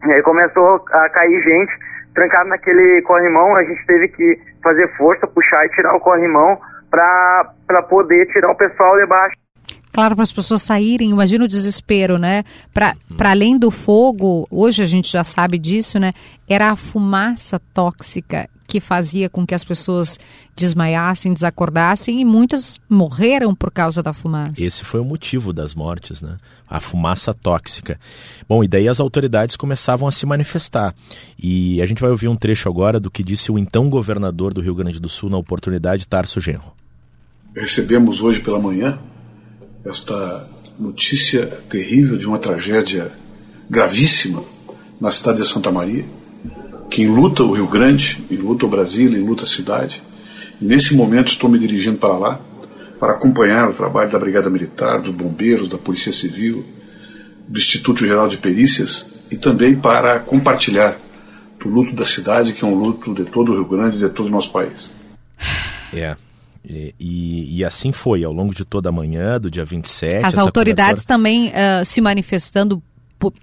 e 0.06 0.12
aí 0.12 0.23
começou 0.23 0.84
a 0.90 1.08
cair 1.11 1.42
gente 1.42 1.73
trancado 2.14 2.49
naquele 2.49 3.02
corrimão, 3.02 3.56
a 3.56 3.64
gente 3.64 3.84
teve 3.87 4.08
que 4.08 4.38
fazer 4.62 4.88
força, 4.96 5.26
puxar 5.26 5.66
e 5.66 5.70
tirar 5.70 5.94
o 5.94 6.00
corrimão 6.00 6.58
para 6.90 7.82
poder 7.88 8.26
tirar 8.32 8.50
o 8.50 8.56
pessoal 8.56 8.96
de 8.99 9.06
baixo. 9.06 9.37
Claro, 9.92 10.14
para 10.14 10.25
as 10.25 10.32
pessoas 10.32 10.62
saírem, 10.62 11.11
imagina 11.11 11.44
o 11.44 11.49
desespero, 11.49 12.18
né? 12.18 12.42
Para 12.73 12.94
além 13.30 13.58
do 13.58 13.70
fogo, 13.70 14.46
hoje 14.50 14.82
a 14.82 14.87
gente 14.87 15.11
já 15.11 15.23
sabe 15.23 15.58
disso, 15.58 15.99
né? 16.00 16.12
Era 16.49 16.70
a 16.70 16.76
fumaça 16.76 17.61
tóxica 17.73 18.49
que 18.74 18.80
fazia 18.80 19.30
com 19.30 19.46
que 19.46 19.54
as 19.54 19.62
pessoas 19.62 20.18
desmaiassem, 20.56 21.32
desacordassem 21.32 22.20
e 22.20 22.24
muitas 22.24 22.80
morreram 22.88 23.54
por 23.54 23.70
causa 23.70 24.02
da 24.02 24.12
fumaça. 24.12 24.54
Esse 24.58 24.84
foi 24.84 24.98
o 24.98 25.04
motivo 25.04 25.52
das 25.52 25.76
mortes, 25.76 26.20
né? 26.20 26.38
A 26.68 26.80
fumaça 26.80 27.32
tóxica. 27.32 28.00
Bom, 28.48 28.64
e 28.64 28.68
daí 28.68 28.88
as 28.88 28.98
autoridades 28.98 29.54
começavam 29.54 30.08
a 30.08 30.10
se 30.10 30.26
manifestar. 30.26 30.92
E 31.40 31.80
a 31.80 31.86
gente 31.86 32.00
vai 32.00 32.10
ouvir 32.10 32.26
um 32.26 32.34
trecho 32.34 32.68
agora 32.68 32.98
do 32.98 33.12
que 33.12 33.22
disse 33.22 33.52
o 33.52 33.56
então 33.56 33.88
governador 33.88 34.52
do 34.52 34.60
Rio 34.60 34.74
Grande 34.74 34.98
do 34.98 35.08
Sul 35.08 35.30
na 35.30 35.38
oportunidade, 35.38 36.08
Tarso 36.08 36.40
Genro. 36.40 36.72
Recebemos 37.54 38.22
hoje 38.22 38.40
pela 38.40 38.58
manhã 38.58 38.98
esta 39.84 40.48
notícia 40.76 41.46
terrível 41.70 42.18
de 42.18 42.26
uma 42.26 42.40
tragédia 42.40 43.12
gravíssima 43.70 44.42
na 45.00 45.12
cidade 45.12 45.42
de 45.42 45.48
Santa 45.48 45.70
Maria, 45.70 46.04
que 46.90 47.02
enluta 47.02 47.42
o 47.42 47.52
Rio 47.52 47.66
Grande, 47.66 48.22
enluta 48.30 48.66
o 48.66 48.68
Brasil, 48.68 49.10
enluta 49.12 49.44
a 49.44 49.46
cidade. 49.46 50.02
Nesse 50.60 50.94
momento 50.94 51.28
estou 51.28 51.50
me 51.50 51.58
dirigindo 51.58 51.98
para 51.98 52.16
lá 52.16 52.40
para 52.98 53.12
acompanhar 53.12 53.68
o 53.68 53.74
trabalho 53.74 54.10
da 54.10 54.18
Brigada 54.18 54.48
Militar, 54.48 55.02
dos 55.02 55.14
Bombeiros, 55.14 55.68
da 55.68 55.76
Polícia 55.76 56.12
Civil, 56.12 56.64
do 57.48 57.58
Instituto 57.58 58.06
Geral 58.06 58.28
de 58.28 58.38
Perícias 58.38 59.06
e 59.30 59.36
também 59.36 59.74
para 59.74 60.20
compartilhar 60.20 60.96
do 61.60 61.68
luto 61.68 61.94
da 61.94 62.06
cidade, 62.06 62.52
que 62.52 62.64
é 62.64 62.68
um 62.68 62.74
luto 62.74 63.12
de 63.14 63.24
todo 63.24 63.52
o 63.52 63.54
Rio 63.54 63.68
Grande 63.68 63.96
e 63.96 64.00
de 64.00 64.08
todo 64.10 64.26
o 64.26 64.30
nosso 64.30 64.52
país. 64.52 64.94
É. 65.92 66.16
E, 66.64 66.94
e, 66.98 67.58
e 67.58 67.64
assim 67.64 67.92
foi, 67.92 68.24
ao 68.24 68.32
longo 68.32 68.54
de 68.54 68.64
toda 68.64 68.88
a 68.88 68.92
manhã, 68.92 69.38
do 69.38 69.50
dia 69.50 69.64
27. 69.64 70.24
As 70.24 70.38
autoridades 70.38 71.04
cobertura- 71.04 71.06
também 71.06 71.52
ah, 71.54 71.84
se 71.84 72.00
manifestando 72.00 72.82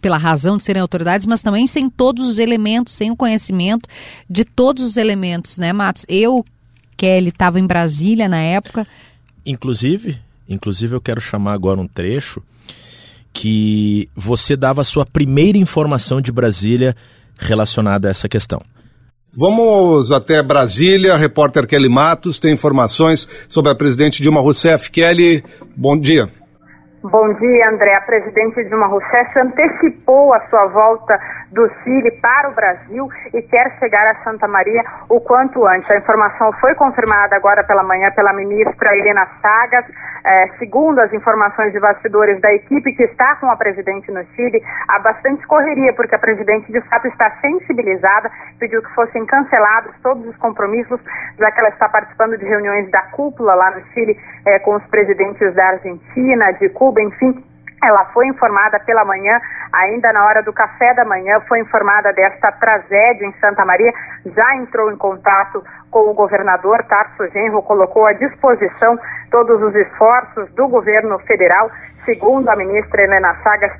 pela 0.02 0.18
razão 0.18 0.58
de 0.58 0.64
serem 0.64 0.82
autoridades, 0.82 1.26
mas 1.26 1.42
também 1.42 1.68
sem 1.68 1.90
todos 1.90 2.26
os 2.28 2.38
elementos, 2.38 2.94
sem 2.94 3.12
o 3.12 3.16
conhecimento 3.16 3.88
de 4.30 4.46
todos 4.46 4.84
os 4.84 4.98
elementos, 4.98 5.58
né, 5.58 5.74
Matos? 5.74 6.06
Eu, 6.08 6.46
Kelly, 6.98 7.30
estava 7.30 7.60
em 7.60 7.66
Brasília 7.66 8.28
na 8.28 8.42
época. 8.42 8.86
Inclusive, 9.46 10.20
inclusive 10.48 10.96
eu 10.96 11.02
quero 11.02 11.20
chamar 11.20 11.54
agora 11.54 11.80
um 11.80 11.88
trecho 11.88 12.42
que 13.34 14.10
você 14.16 14.56
dava 14.56 14.82
a 14.82 14.86
sua 14.86 15.06
primeira 15.06 15.58
informação 15.58 16.22
de 16.22 16.32
Brasília 16.32 16.96
relacionada 17.38 18.08
a 18.08 18.12
essa 18.12 18.28
questão. 18.28 18.62
Vamos 19.40 20.12
até 20.12 20.44
Brasília. 20.44 21.14
A 21.14 21.18
repórter 21.18 21.66
Kelly 21.66 21.88
Matos 21.88 22.40
tem 22.40 22.54
informações 22.54 23.28
sobre 23.48 23.72
a 23.72 23.76
presidente 23.76 24.22
Dilma 24.22 24.42
Rousseff. 24.42 24.92
Kelly, 24.92 25.44
bom 25.76 25.98
dia. 25.98 26.41
Bom 27.04 27.34
dia, 27.34 27.68
André. 27.68 27.96
A 27.96 28.02
presidente 28.02 28.64
Dilma 28.64 28.86
Rousseff 28.86 29.40
antecipou 29.40 30.36
a 30.36 30.40
sua 30.50 30.68
volta 30.68 31.20
do 31.52 31.68
Chile 31.82 32.12
para 32.22 32.50
o 32.50 32.54
Brasil 32.54 33.10
e 33.34 33.42
quer 33.42 33.76
chegar 33.80 34.06
a 34.06 34.24
Santa 34.24 34.48
Maria 34.48 34.84
o 35.10 35.20
quanto 35.20 35.66
antes. 35.66 35.90
A 35.90 35.98
informação 35.98 36.54
foi 36.62 36.76
confirmada 36.76 37.36
agora 37.36 37.64
pela 37.64 37.82
manhã 37.82 38.12
pela 38.12 38.32
ministra 38.34 38.96
Helena 38.96 39.28
Chagas. 39.42 39.86
É, 40.24 40.50
segundo 40.60 41.00
as 41.00 41.12
informações 41.12 41.74
de 41.74 41.80
bastidores 41.80 42.40
da 42.40 42.54
equipe 42.54 42.94
que 42.94 43.02
está 43.02 43.36
com 43.38 43.50
a 43.50 43.56
presidente 43.56 44.12
no 44.12 44.24
Chile, 44.36 44.62
há 44.88 45.00
bastante 45.00 45.48
correria, 45.48 45.94
porque 45.94 46.14
a 46.14 46.20
presidente 46.20 46.72
de 46.72 46.80
fato 46.82 47.08
está 47.08 47.32
sensibilizada, 47.42 48.30
pediu 48.60 48.84
que 48.84 48.94
fossem 48.94 49.26
cancelados 49.26 49.92
todos 50.04 50.28
os 50.28 50.38
compromissos, 50.38 51.02
já 51.40 51.52
que 51.52 51.60
ela 51.60 51.70
está 51.70 51.90
participando 51.90 52.38
de 52.38 52.46
reuniões 52.46 52.92
da 52.92 53.02
cúpula 53.14 53.56
lá 53.56 53.72
no 53.72 53.84
Chile 53.94 54.16
é, 54.46 54.60
com 54.60 54.76
os 54.76 54.86
presidentes 54.86 55.52
da 55.56 55.70
Argentina, 55.70 56.52
de 56.52 56.70
Cuba 56.70 56.91
Cuba, 56.92 57.02
enfim, 57.02 57.44
ela 57.82 58.06
foi 58.14 58.28
informada 58.28 58.80
pela 58.82 59.06
manhã, 59.06 59.40
ainda 59.72 60.12
na 60.12 60.26
hora 60.26 60.44
do 60.44 60.52
café 60.52 60.94
da 60.94 61.06
manhã, 61.06 61.36
foi 61.48 61.62
informada 61.62 62.12
desta 62.12 62.52
tragédia 62.52 63.26
em 63.26 63.34
Santa 63.40 63.64
Maria, 63.64 63.94
já 64.26 64.56
entrou 64.58 64.92
em 64.92 64.98
contato 64.98 65.64
com 65.90 66.10
o 66.10 66.14
governador 66.14 66.84
Tarso 66.84 67.28
Genro, 67.32 67.64
colocou 67.64 68.06
à 68.06 68.14
disposição 68.14 69.00
todos 69.32 69.62
os 69.62 69.74
esforços 69.74 70.52
do 70.54 70.68
governo 70.68 71.18
federal, 71.20 71.72
segundo 72.04 72.50
a 72.50 72.56
ministra 72.56 73.04
Helena 73.04 73.36
Chagas, 73.42 73.72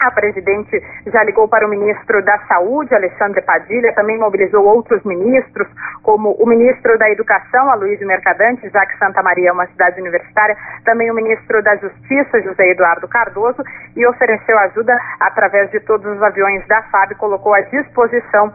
a 0.00 0.10
presidente 0.10 0.82
já 1.06 1.22
ligou 1.22 1.46
para 1.46 1.66
o 1.66 1.70
ministro 1.70 2.24
da 2.24 2.38
Saúde, 2.48 2.94
Alexandre 2.94 3.42
Padilha, 3.42 3.92
também 3.94 4.18
mobilizou 4.18 4.64
outros 4.64 5.02
ministros, 5.04 5.68
como 6.02 6.32
o 6.32 6.46
ministro 6.46 6.98
da 6.98 7.10
Educação, 7.10 7.70
Aloysio 7.70 8.06
Mercadante, 8.06 8.68
já 8.70 8.86
que 8.86 8.96
Santa 8.98 9.22
Maria 9.22 9.50
é 9.50 9.52
uma 9.52 9.66
cidade 9.66 10.00
universitária, 10.00 10.56
também 10.84 11.10
o 11.10 11.14
ministro 11.14 11.62
da 11.62 11.76
Justiça, 11.76 12.40
José 12.42 12.70
Eduardo 12.70 13.06
Cardoso, 13.06 13.62
e 13.94 14.06
ofereceu 14.06 14.58
ajuda 14.58 14.96
através 15.20 15.68
de 15.68 15.78
todos 15.80 16.06
os 16.06 16.22
aviões 16.22 16.66
da 16.66 16.82
FAB, 16.84 17.14
colocou 17.16 17.54
à 17.54 17.60
disposição 17.60 18.52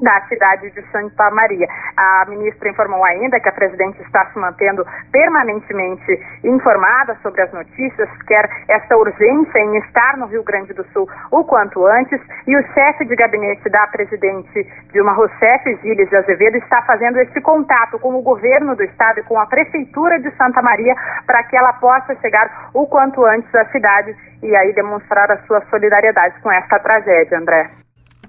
da 0.00 0.20
cidade 0.28 0.70
de 0.70 0.82
Santa 0.90 1.30
Maria. 1.30 1.66
A 1.96 2.24
ministra 2.28 2.68
informou 2.68 3.04
ainda 3.04 3.40
que 3.40 3.48
a 3.48 3.52
presidente 3.52 4.00
está 4.02 4.26
se 4.26 4.38
mantendo 4.38 4.84
permanentemente 5.10 6.20
informada 6.44 7.16
sobre 7.22 7.42
as 7.42 7.52
notícias, 7.52 8.08
quer 8.26 8.48
essa 8.68 8.96
urgência 8.96 9.58
em 9.58 9.78
estar 9.78 10.16
no 10.16 10.26
Rio 10.26 10.42
Grande 10.42 10.72
do 10.72 10.84
Sul 10.92 11.08
o 11.30 11.44
quanto 11.44 11.86
antes, 11.86 12.20
e 12.46 12.56
o 12.56 12.62
chefe 12.74 13.04
de 13.06 13.16
gabinete 13.16 13.68
da 13.70 13.86
presidente 13.86 14.66
Dilma 14.92 15.12
Rousseff, 15.12 15.78
Gilles 15.82 16.08
de 16.08 16.16
Azevedo, 16.16 16.56
está 16.56 16.82
fazendo 16.82 17.18
esse 17.18 17.40
contato 17.40 17.98
com 17.98 18.14
o 18.14 18.22
governo 18.22 18.76
do 18.76 18.82
estado 18.82 19.20
e 19.20 19.24
com 19.24 19.38
a 19.38 19.46
prefeitura 19.46 20.18
de 20.20 20.30
Santa 20.32 20.62
Maria 20.62 20.94
para 21.26 21.42
que 21.44 21.56
ela 21.56 21.72
possa 21.74 22.14
chegar 22.16 22.70
o 22.74 22.86
quanto 22.86 23.24
antes 23.24 23.52
à 23.54 23.64
cidade 23.66 24.14
e 24.42 24.54
aí 24.54 24.72
demonstrar 24.74 25.30
a 25.30 25.38
sua 25.46 25.60
solidariedade 25.70 26.40
com 26.40 26.52
esta 26.52 26.78
tragédia, 26.78 27.38
André. 27.38 27.85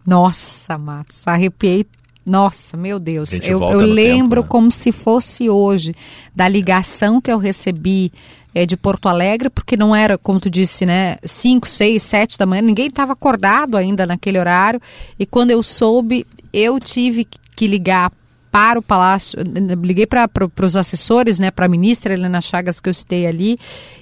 Nossa, 0.08 0.78
Matos, 0.78 1.28
arrepiei. 1.28 1.86
Nossa, 2.26 2.78
meu 2.78 2.98
Deus. 2.98 3.34
Eu, 3.42 3.62
eu 3.62 3.82
lembro 3.82 4.42
tempo, 4.42 4.48
né? 4.48 4.48
como 4.48 4.72
se 4.72 4.94
fosse 4.94 5.50
hoje 5.50 5.94
da 6.34 6.48
ligação 6.48 7.20
que 7.20 7.30
eu 7.30 7.38
recebi 7.38 8.12
é, 8.56 8.66
de 8.66 8.78
Porto 8.78 9.10
Alegre, 9.10 9.50
porque 9.50 9.76
não 9.76 9.94
era, 9.94 10.18
como 10.18 10.40
tu 10.40 10.50
disse, 10.50 10.86
né, 10.86 11.18
5, 11.24 11.68
6, 11.68 12.02
7 12.02 12.40
da 12.40 12.46
manhã, 12.46 12.62
ninguém 12.62 12.88
estava 12.88 13.12
acordado 13.12 13.76
ainda 13.76 14.06
naquele 14.06 14.40
horário. 14.40 14.82
E 15.20 15.26
quando 15.26 15.52
eu 15.52 15.62
soube, 15.62 16.26
eu 16.54 16.80
tive 16.80 17.28
que 17.56 17.68
ligar 17.68 18.10
para 18.58 18.80
o 18.80 18.82
Palácio, 18.82 19.38
liguei 19.84 20.08
para 20.08 20.28
os 20.64 20.76
assessores, 20.76 21.38
né, 21.38 21.52
para 21.52 21.68
a 21.68 21.70
ministra 21.70 22.16
Helena 22.16 22.42
Chagas 22.42 22.80
que 22.80 22.90
eu 22.90 22.94
citei 22.94 23.28
ali 23.28 23.56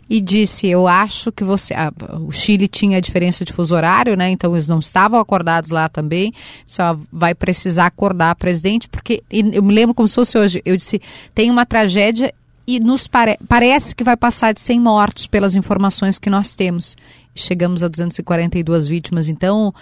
e 0.09 0.21
disse, 0.21 0.65
eu 0.65 0.87
acho 0.87 1.29
que 1.29 1.43
você, 1.43 1.73
ah, 1.73 1.91
o 2.21 2.31
Chile 2.31 2.69
tinha 2.69 3.01
diferença 3.01 3.43
de 3.43 3.51
fuso 3.51 3.75
horário, 3.75 4.15
né, 4.15 4.29
então 4.29 4.53
eles 4.53 4.69
não 4.69 4.79
estavam 4.79 5.19
acordados 5.19 5.71
lá 5.71 5.89
também, 5.89 6.31
só 6.65 6.97
vai 7.11 7.35
precisar 7.35 7.87
acordar, 7.87 8.33
presidente, 8.35 8.87
porque 8.87 9.21
eu 9.29 9.61
me 9.61 9.73
lembro 9.73 9.93
como 9.93 10.07
se 10.07 10.15
fosse 10.15 10.37
hoje, 10.37 10.61
eu 10.63 10.77
disse, 10.77 11.01
tem 11.33 11.51
uma 11.51 11.65
tragédia 11.65 12.33
e 12.65 12.79
nos 12.79 13.09
pare 13.09 13.37
parece 13.49 13.93
que 13.93 14.05
vai 14.05 14.15
passar 14.15 14.53
de 14.53 14.61
100 14.61 14.79
mortos 14.79 15.27
pelas 15.27 15.57
informações 15.57 16.17
que 16.17 16.29
nós 16.29 16.55
temos. 16.55 16.95
Chegamos 17.35 17.83
a 17.83 17.89
242 17.89 18.87
vítimas, 18.87 19.27
então 19.27 19.73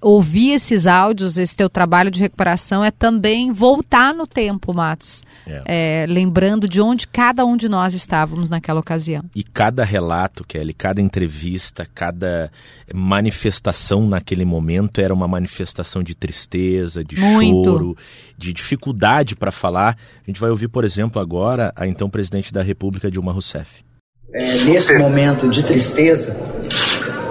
ouvir 0.00 0.52
esses 0.52 0.86
áudios, 0.86 1.36
esse 1.38 1.56
teu 1.56 1.68
trabalho 1.68 2.10
de 2.10 2.20
recuperação 2.20 2.84
é 2.84 2.90
também 2.90 3.52
voltar 3.52 4.14
no 4.14 4.26
tempo, 4.26 4.72
Matos. 4.72 5.22
É. 5.46 6.04
É, 6.04 6.06
lembrando 6.08 6.68
de 6.68 6.80
onde 6.80 7.06
cada 7.06 7.44
um 7.44 7.56
de 7.56 7.68
nós 7.68 7.94
estávamos 7.94 8.50
naquela 8.50 8.80
ocasião. 8.80 9.22
E 9.34 9.42
cada 9.42 9.84
relato, 9.84 10.44
Kelly, 10.44 10.72
cada 10.72 11.00
entrevista, 11.00 11.86
cada 11.94 12.50
manifestação 12.92 14.06
naquele 14.06 14.44
momento 14.44 15.00
era 15.00 15.12
uma 15.12 15.28
manifestação 15.28 16.02
de 16.02 16.14
tristeza, 16.14 17.04
de 17.04 17.18
Muito. 17.18 17.70
choro, 17.70 17.96
de 18.36 18.52
dificuldade 18.52 19.34
para 19.36 19.52
falar. 19.52 19.96
A 20.22 20.30
gente 20.30 20.40
vai 20.40 20.50
ouvir, 20.50 20.68
por 20.68 20.84
exemplo, 20.84 21.20
agora 21.20 21.72
a 21.76 21.86
então 21.86 22.10
presidente 22.10 22.52
da 22.52 22.62
República, 22.62 23.10
Dilma 23.10 23.32
Rousseff. 23.32 23.84
É, 24.32 24.64
nesse 24.64 24.98
momento 24.98 25.48
de 25.48 25.64
tristeza, 25.64 26.36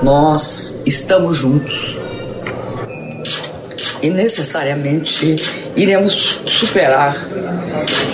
nós 0.01 0.81
estamos 0.85 1.37
juntos 1.37 1.97
e 4.03 4.09
necessariamente 4.09 5.35
iremos 5.75 6.41
superar. 6.45 7.15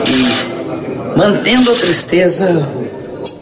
E 0.08 1.18
mantendo 1.18 1.72
a 1.72 1.76
tristeza, 1.76 2.62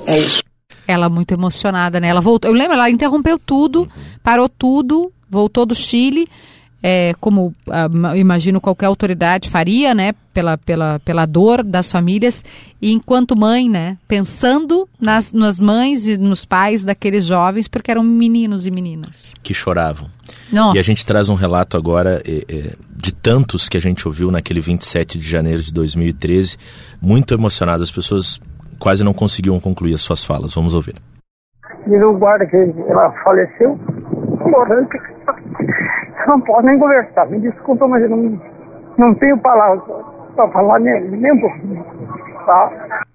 é 0.07 0.17
isso. 0.17 0.41
Ela 0.87 1.09
muito 1.09 1.33
emocionada, 1.33 1.99
né? 1.99 2.07
Ela 2.07 2.21
voltou. 2.21 2.49
Eu 2.49 2.55
lembro, 2.55 2.73
ela 2.73 2.89
interrompeu 2.89 3.37
tudo, 3.37 3.87
parou 4.23 4.47
tudo, 4.47 5.11
voltou 5.29 5.65
do 5.65 5.75
Chile 5.75 6.27
é, 6.81 7.13
como 7.19 7.47
uh, 7.47 8.15
imagino 8.15 8.61
qualquer 8.61 8.85
autoridade 8.85 9.49
faria, 9.49 9.93
né, 9.93 10.13
pela, 10.33 10.57
pela, 10.57 10.99
pela 10.99 11.25
dor 11.25 11.63
das 11.63 11.91
famílias, 11.91 12.45
e 12.81 12.91
enquanto 12.91 13.37
mãe, 13.37 13.67
né, 13.67 13.97
pensando 14.07 14.87
nas, 14.99 15.33
nas 15.33 15.59
mães 15.59 16.07
e 16.07 16.17
nos 16.17 16.45
pais 16.45 16.85
daqueles 16.85 17.25
jovens, 17.25 17.67
porque 17.67 17.89
eram 17.89 18.03
meninos 18.03 18.65
e 18.65 18.71
meninas. 18.71 19.33
Que 19.41 19.53
choravam. 19.53 20.07
Nossa. 20.51 20.77
E 20.77 20.79
a 20.79 20.83
gente 20.83 21.05
traz 21.05 21.29
um 21.29 21.35
relato 21.35 21.75
agora 21.75 22.21
é, 22.25 22.43
é, 22.47 22.73
de 22.95 23.13
tantos 23.13 23.67
que 23.67 23.77
a 23.77 23.81
gente 23.81 24.07
ouviu 24.07 24.29
naquele 24.29 24.59
27 24.59 25.17
de 25.17 25.27
janeiro 25.27 25.61
de 25.61 25.73
2013, 25.73 26.57
muito 27.01 27.33
emocionado, 27.33 27.81
as 27.81 27.91
pessoas 27.91 28.39
quase 28.79 29.03
não 29.03 29.13
conseguiam 29.13 29.59
concluir 29.59 29.93
as 29.93 30.01
suas 30.01 30.23
falas. 30.23 30.53
Vamos 30.53 30.73
ouvir. 30.73 30.95
Diz 31.87 32.01
o 32.03 32.13
guarda 32.13 32.45
que 32.45 32.57
ela 32.57 33.11
faleceu, 33.23 33.79
morrendo 34.45 34.89
não 36.27 36.41
posso 36.41 36.65
nem 36.65 36.77
conversar. 36.77 37.25
Me 37.29 37.39
desculpa, 37.39 37.87
mas 37.87 38.03
eu 38.03 38.09
não, 38.09 38.41
não 38.97 39.15
tenho 39.15 39.37
palavras 39.39 39.83
para 40.35 40.51
falar 40.51 40.79
nem, 40.79 41.09
nem 41.09 41.31
um 41.31 41.39
pouquinho. 41.39 41.85
Tá? 42.45 43.05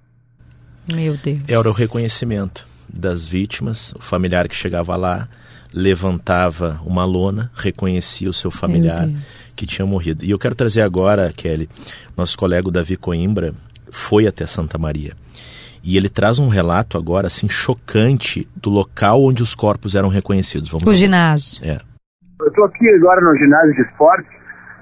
Meu 0.93 1.17
Deus. 1.17 1.41
Era 1.49 1.69
o 1.69 1.73
reconhecimento 1.73 2.67
das 2.93 3.27
vítimas, 3.27 3.93
o 3.95 4.03
familiar 4.03 4.49
que 4.49 4.55
chegava 4.55 4.97
lá 4.97 5.29
levantava 5.73 6.81
uma 6.85 7.05
lona, 7.05 7.51
reconhecia 7.55 8.29
o 8.29 8.33
seu 8.33 8.51
familiar 8.51 9.09
que 9.57 9.65
tinha 9.65 9.87
morrido. 9.87 10.23
E 10.25 10.31
eu 10.31 10.39
quero 10.39 10.55
trazer 10.55 10.83
agora, 10.83 11.33
Kelly, 11.35 11.69
nosso 12.15 12.37
colega 12.37 12.71
Davi 12.71 12.97
Coimbra 12.97 13.55
foi 13.91 14.27
até 14.27 14.45
Santa 14.47 14.77
Maria. 14.77 15.15
E 15.83 15.97
ele 15.97 16.09
traz 16.09 16.39
um 16.39 16.49
relato 16.49 16.99
agora 16.99 17.27
assim 17.27 17.49
chocante 17.49 18.47
do 18.55 18.71
local 18.71 19.23
onde 19.23 19.43
os 19.43 19.55
corpos 19.55 19.95
eram 19.95 20.09
reconhecidos. 20.09 20.69
Vamos 20.69 20.87
o 20.87 20.95
ginásio. 20.95 21.65
É. 21.65 21.81
Eu 22.43 22.49
estou 22.49 22.65
aqui 22.65 22.89
agora 22.91 23.21
no 23.21 23.37
ginásio 23.37 23.73
de 23.75 23.83
esporte. 23.83 24.29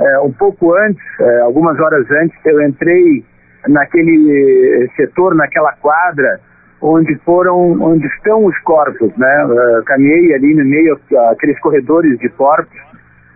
É, 0.00 0.18
um 0.20 0.32
pouco 0.32 0.74
antes, 0.74 1.04
é, 1.20 1.40
algumas 1.40 1.78
horas 1.78 2.10
antes, 2.10 2.34
eu 2.46 2.62
entrei 2.62 3.22
naquele 3.68 4.90
setor, 4.96 5.34
naquela 5.34 5.72
quadra, 5.74 6.40
onde 6.80 7.14
foram, 7.16 7.72
onde 7.82 8.06
estão 8.06 8.46
os 8.46 8.58
corpos, 8.60 9.14
né? 9.18 9.44
Eu 9.76 9.84
caminhei 9.84 10.34
ali 10.34 10.54
no 10.54 10.64
meio, 10.64 10.98
aqueles 11.30 11.60
corredores 11.60 12.18
de 12.18 12.30
corpos, 12.30 12.80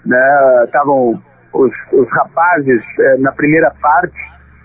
né? 0.06 0.64
Estavam 0.64 1.22
os, 1.52 1.72
os 1.92 2.08
rapazes 2.08 2.82
é, 3.00 3.18
na 3.18 3.32
primeira 3.32 3.70
parte 3.82 4.16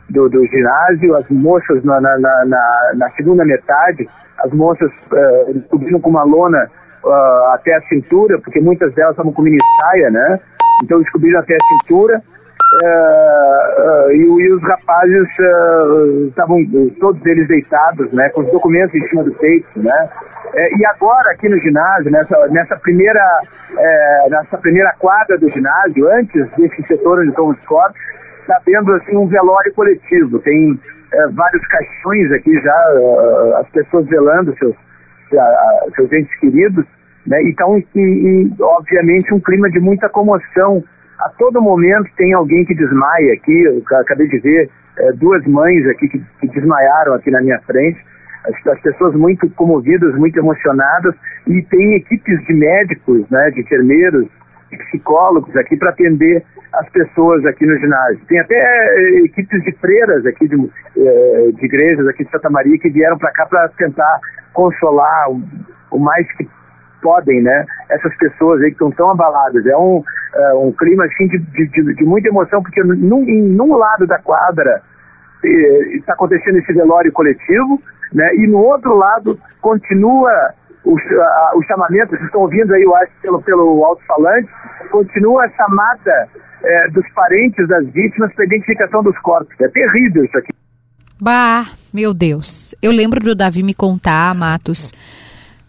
do, 0.09 0.29
do 0.29 0.47
ginásio, 0.47 1.17
as 1.17 1.29
moças 1.29 1.83
na, 1.83 1.99
na, 1.99 2.17
na, 2.17 2.91
na 2.95 3.09
segunda 3.17 3.43
metade, 3.43 4.07
as 4.37 4.53
moças 4.53 4.91
é, 5.13 5.53
cobrindo 5.69 5.99
com 5.99 6.11
uma 6.11 6.23
lona 6.23 6.71
uh, 7.03 7.53
até 7.53 7.75
a 7.75 7.81
cintura, 7.83 8.39
porque 8.39 8.59
muitas 8.59 8.93
delas 8.93 9.11
estavam 9.11 9.31
com 9.31 9.41
mini 9.41 9.57
saia, 9.81 10.09
né? 10.09 10.39
Então 10.83 11.01
descobriram 11.01 11.39
até 11.39 11.55
a 11.55 11.77
cintura 11.77 12.21
uh, 12.83 14.11
e, 14.11 14.23
e, 14.23 14.53
os 14.53 14.61
rapazes 14.63 15.27
estavam 16.27 16.57
todos 16.99 17.25
eles 17.25 17.47
deitados, 17.47 18.11
né, 18.13 18.29
com 18.29 18.41
os 18.41 18.51
documentos 18.51 18.95
em 18.95 19.07
cima 19.09 19.23
do 19.23 19.31
peito, 19.33 19.67
né. 19.75 20.09
e 20.77 20.85
agora 20.85 21.31
aqui 21.31 21.49
no 21.49 21.59
ginásio, 21.59 22.11
nessa, 22.11 22.47
nessa 22.47 22.75
primeira 22.77 23.41
nessa 24.29 24.57
primeira 24.57 24.93
quadra 24.99 25.37
do 25.37 25.49
ginásio, 25.49 26.07
antes 26.11 26.49
desse 26.57 26.87
setor 26.87 27.19
onde 27.19 27.29
estão 27.29 27.49
os 27.49 27.65
corpos, 27.65 27.99
está 28.41 28.59
tendo 28.65 28.93
assim 28.93 29.15
um 29.15 29.27
velório 29.27 29.73
coletivo. 29.73 30.39
Tem 30.39 30.79
vários 31.33 31.65
caixões 31.67 32.31
aqui 32.31 32.59
já, 32.61 32.83
as 33.59 33.69
pessoas 33.69 34.05
velando 34.07 34.55
seus 34.57 34.75
seus 35.95 36.11
entes 36.11 36.39
queridos, 36.39 36.85
né? 37.25 37.41
Então, 37.43 37.77
e, 37.77 37.83
e, 37.95 38.51
obviamente 38.61 39.33
um 39.33 39.39
clima 39.39 39.69
de 39.69 39.79
muita 39.79 40.09
comoção 40.09 40.83
a 41.19 41.29
todo 41.37 41.61
momento 41.61 42.09
tem 42.15 42.33
alguém 42.33 42.65
que 42.65 42.73
desmaia 42.73 43.33
aqui. 43.33 43.63
Eu 43.63 43.83
acabei 43.97 44.27
de 44.27 44.39
ver 44.39 44.69
é, 44.97 45.11
duas 45.13 45.45
mães 45.45 45.85
aqui 45.87 46.07
que, 46.07 46.19
que, 46.39 46.47
desmaiaram 46.47 47.13
aqui 47.13 47.29
na 47.29 47.41
minha 47.41 47.59
frente. 47.61 47.99
As, 48.45 48.67
as, 48.67 48.81
pessoas 48.81 49.13
muito 49.15 49.49
comovidas, 49.51 50.15
muito 50.15 50.39
emocionadas. 50.39 51.13
E 51.45 51.61
tem 51.63 51.95
equipes 51.95 52.45
de 52.45 52.53
médicos, 52.53 53.29
né, 53.29 53.51
de 53.51 53.61
enfermeiros, 53.61 54.27
de 54.71 54.77
psicólogos 54.77 55.53
aqui 55.57 55.75
para 55.75 55.89
atender 55.89 56.43
as 56.73 56.89
pessoas 56.89 57.45
aqui 57.45 57.65
no 57.65 57.77
ginásio. 57.79 58.21
Tem 58.27 58.39
até 58.39 58.55
é, 58.55 59.19
equipes 59.25 59.61
de 59.63 59.71
freiras 59.73 60.25
aqui, 60.25 60.47
de, 60.47 60.55
é, 60.99 61.51
de 61.51 61.65
igrejas 61.65 62.07
aqui 62.07 62.25
de 62.25 62.31
Santa 62.31 62.49
Maria, 62.49 62.77
que 62.77 62.89
vieram 62.89 63.17
para 63.17 63.31
cá 63.31 63.45
para 63.45 63.69
tentar 63.69 64.19
consolar 64.53 65.31
o, 65.31 65.41
o 65.91 65.99
mais 65.99 66.29
que 66.35 66.47
podem, 67.01 67.41
né? 67.41 67.65
Essas 67.89 68.15
pessoas 68.17 68.61
aí 68.61 68.67
que 68.67 68.73
estão 68.73 68.91
tão 68.91 69.11
abaladas. 69.11 69.65
É 69.65 69.77
um, 69.77 70.03
é, 70.35 70.53
um 70.53 70.71
clima 70.71 71.05
assim 71.05 71.27
de, 71.27 71.37
de, 71.37 71.95
de, 71.95 72.05
muita 72.05 72.27
emoção, 72.27 72.61
porque 72.61 72.83
num, 72.83 73.25
num 73.25 73.75
lado 73.75 74.05
da 74.05 74.19
quadra 74.19 74.81
está 75.93 76.13
acontecendo 76.13 76.57
esse 76.57 76.73
velório 76.73 77.11
coletivo, 77.11 77.81
né? 78.13 78.35
E 78.35 78.47
no 78.47 78.59
outro 78.59 78.93
lado 78.95 79.39
continua 79.61 80.53
o, 80.83 80.97
a, 80.97 81.51
o 81.55 81.63
chamamento, 81.63 82.11
vocês 82.11 82.25
estão 82.25 82.41
ouvindo 82.41 82.73
aí, 82.73 82.83
eu 82.83 82.95
acho, 82.95 83.11
pelo, 83.21 83.41
pelo 83.41 83.85
alto-falante, 83.85 84.49
continua 84.91 85.45
a 85.45 85.49
chamada 85.49 86.27
é, 86.63 86.87
dos 86.89 87.07
parentes 87.13 87.67
das 87.67 87.85
vítimas 87.87 88.33
para 88.33 88.45
identificação 88.45 89.03
dos 89.03 89.17
corpos. 89.19 89.55
É 89.61 89.67
terrível 89.69 90.25
isso 90.25 90.37
aqui. 90.37 90.49
Bah, 91.21 91.69
meu 91.93 92.13
Deus. 92.13 92.73
Eu 92.81 92.91
lembro 92.91 93.19
do 93.19 93.35
Davi 93.35 93.61
me 93.63 93.73
contar, 93.73 94.33
Matos, 94.35 94.91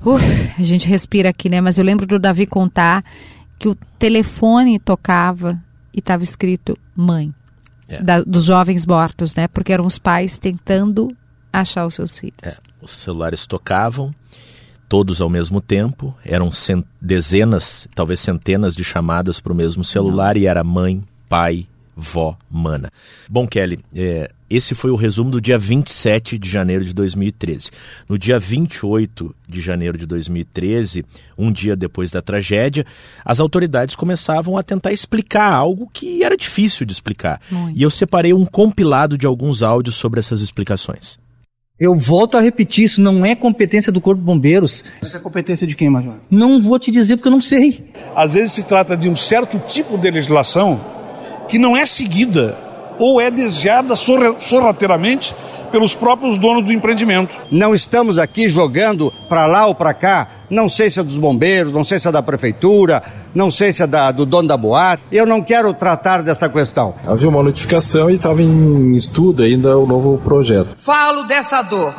Uf, 0.04 0.24
a 0.58 0.62
gente 0.62 0.88
respira 0.88 1.28
aqui, 1.28 1.48
né? 1.48 1.60
Mas 1.60 1.78
eu 1.78 1.84
lembro 1.84 2.06
do 2.06 2.18
Davi 2.18 2.46
contar 2.46 3.04
que 3.58 3.68
o 3.68 3.76
telefone 3.98 4.78
tocava 4.78 5.60
e 5.94 5.98
estava 5.98 6.24
escrito 6.24 6.76
mãe. 6.96 7.34
É. 7.88 8.02
Da, 8.02 8.22
dos 8.22 8.44
jovens 8.44 8.86
mortos, 8.86 9.34
né? 9.34 9.48
Porque 9.48 9.72
eram 9.72 9.84
os 9.84 9.98
pais 9.98 10.38
tentando 10.38 11.14
achar 11.52 11.86
os 11.86 11.94
seus 11.94 12.16
filhos. 12.16 12.38
É. 12.42 12.56
Os 12.80 12.92
celulares 12.92 13.46
tocavam, 13.46 14.14
todos 14.88 15.20
ao 15.20 15.28
mesmo 15.28 15.60
tempo, 15.60 16.16
eram 16.24 16.50
dezenas, 17.00 17.86
talvez 17.94 18.20
centenas 18.20 18.74
de 18.74 18.84
chamadas 18.84 19.40
para 19.40 19.52
o 19.52 19.56
mesmo 19.56 19.84
celular 19.84 20.34
Nossa. 20.34 20.38
e 20.38 20.46
era 20.46 20.64
mãe, 20.64 21.02
pai, 21.28 21.66
vó, 21.96 22.37
mana. 22.50 22.90
Bom, 23.29 23.46
Kelly, 23.46 23.81
é, 23.94 24.31
esse 24.48 24.74
foi 24.74 24.90
o 24.90 24.96
resumo 24.96 25.31
do 25.31 25.40
dia 25.40 25.59
27 25.59 26.38
de 26.38 26.48
janeiro 26.48 26.85
de 26.85 26.92
2013. 26.92 27.70
No 28.09 28.18
dia 28.18 28.38
28 28.38 29.35
de 29.48 29.61
janeiro 29.61 29.96
de 29.96 30.07
2013, 30.07 31.05
um 31.38 31.53
dia 31.53 31.76
depois 31.76 32.11
da 32.11 32.20
tragédia, 32.20 32.85
as 33.24 33.38
autoridades 33.38 33.94
começavam 33.94 34.57
a 34.57 34.62
tentar 34.62 34.92
explicar 34.92 35.53
algo 35.53 35.88
que 35.92 36.24
era 36.24 36.37
difícil 36.37 36.85
de 36.85 36.92
explicar. 36.92 37.40
Muito. 37.50 37.79
E 37.79 37.83
eu 37.83 37.90
separei 37.90 38.33
um 38.33 38.44
compilado 38.44 39.16
de 39.16 39.26
alguns 39.26 39.62
áudios 39.62 39.96
sobre 39.96 40.18
essas 40.18 40.40
explicações. 40.40 41.18
Eu 41.79 41.96
volto 41.96 42.37
a 42.37 42.42
repetir, 42.42 42.85
isso 42.85 43.00
não 43.00 43.24
é 43.24 43.35
competência 43.35 43.90
do 43.90 44.03
Corpo 44.03 44.20
de 44.20 44.26
Bombeiros. 44.26 44.85
Isso 45.00 45.16
é 45.16 45.20
competência 45.20 45.66
de 45.66 45.74
quem, 45.74 45.88
Major? 45.88 46.16
Não 46.31 46.61
vou 46.61 46.79
te 46.79 46.90
dizer 46.90 47.16
porque 47.16 47.29
eu 47.29 47.33
não 47.33 47.40
sei. 47.40 47.90
Às 48.14 48.35
vezes 48.35 48.53
se 48.53 48.64
trata 48.64 48.94
de 48.94 49.09
um 49.09 49.16
certo 49.16 49.59
tipo 49.59 49.96
de 49.96 50.11
legislação 50.11 50.79
que 51.50 51.58
não 51.58 51.76
é 51.76 51.84
seguida 51.84 52.56
ou 52.98 53.20
é 53.20 53.30
desviada 53.30 53.94
sorrateiramente 53.96 55.34
pelos 55.72 55.94
próprios 55.94 56.38
donos 56.38 56.64
do 56.64 56.72
empreendimento. 56.72 57.36
Não 57.50 57.72
estamos 57.74 58.18
aqui 58.18 58.46
jogando 58.48 59.12
para 59.28 59.46
lá 59.46 59.66
ou 59.66 59.74
para 59.74 59.94
cá, 59.94 60.28
não 60.48 60.68
sei 60.68 60.90
se 60.90 61.00
é 61.00 61.02
dos 61.02 61.18
bombeiros, 61.18 61.72
não 61.72 61.84
sei 61.84 61.98
se 61.98 62.08
é 62.08 62.12
da 62.12 62.22
prefeitura, 62.22 63.02
não 63.34 63.50
sei 63.50 63.72
se 63.72 63.82
é 63.82 63.86
da, 63.86 64.10
do 64.12 64.26
dono 64.26 64.48
da 64.48 64.56
boate. 64.56 65.02
Eu 65.10 65.26
não 65.26 65.42
quero 65.42 65.72
tratar 65.72 66.22
dessa 66.22 66.48
questão. 66.48 66.94
Havia 67.06 67.28
uma 67.28 67.42
notificação 67.42 68.10
e 68.10 68.16
estava 68.16 68.42
em 68.42 68.94
estudo 68.94 69.42
ainda 69.42 69.76
o 69.76 69.86
novo 69.86 70.18
projeto. 70.18 70.76
Falo 70.78 71.24
dessa 71.24 71.62
dor 71.62 71.94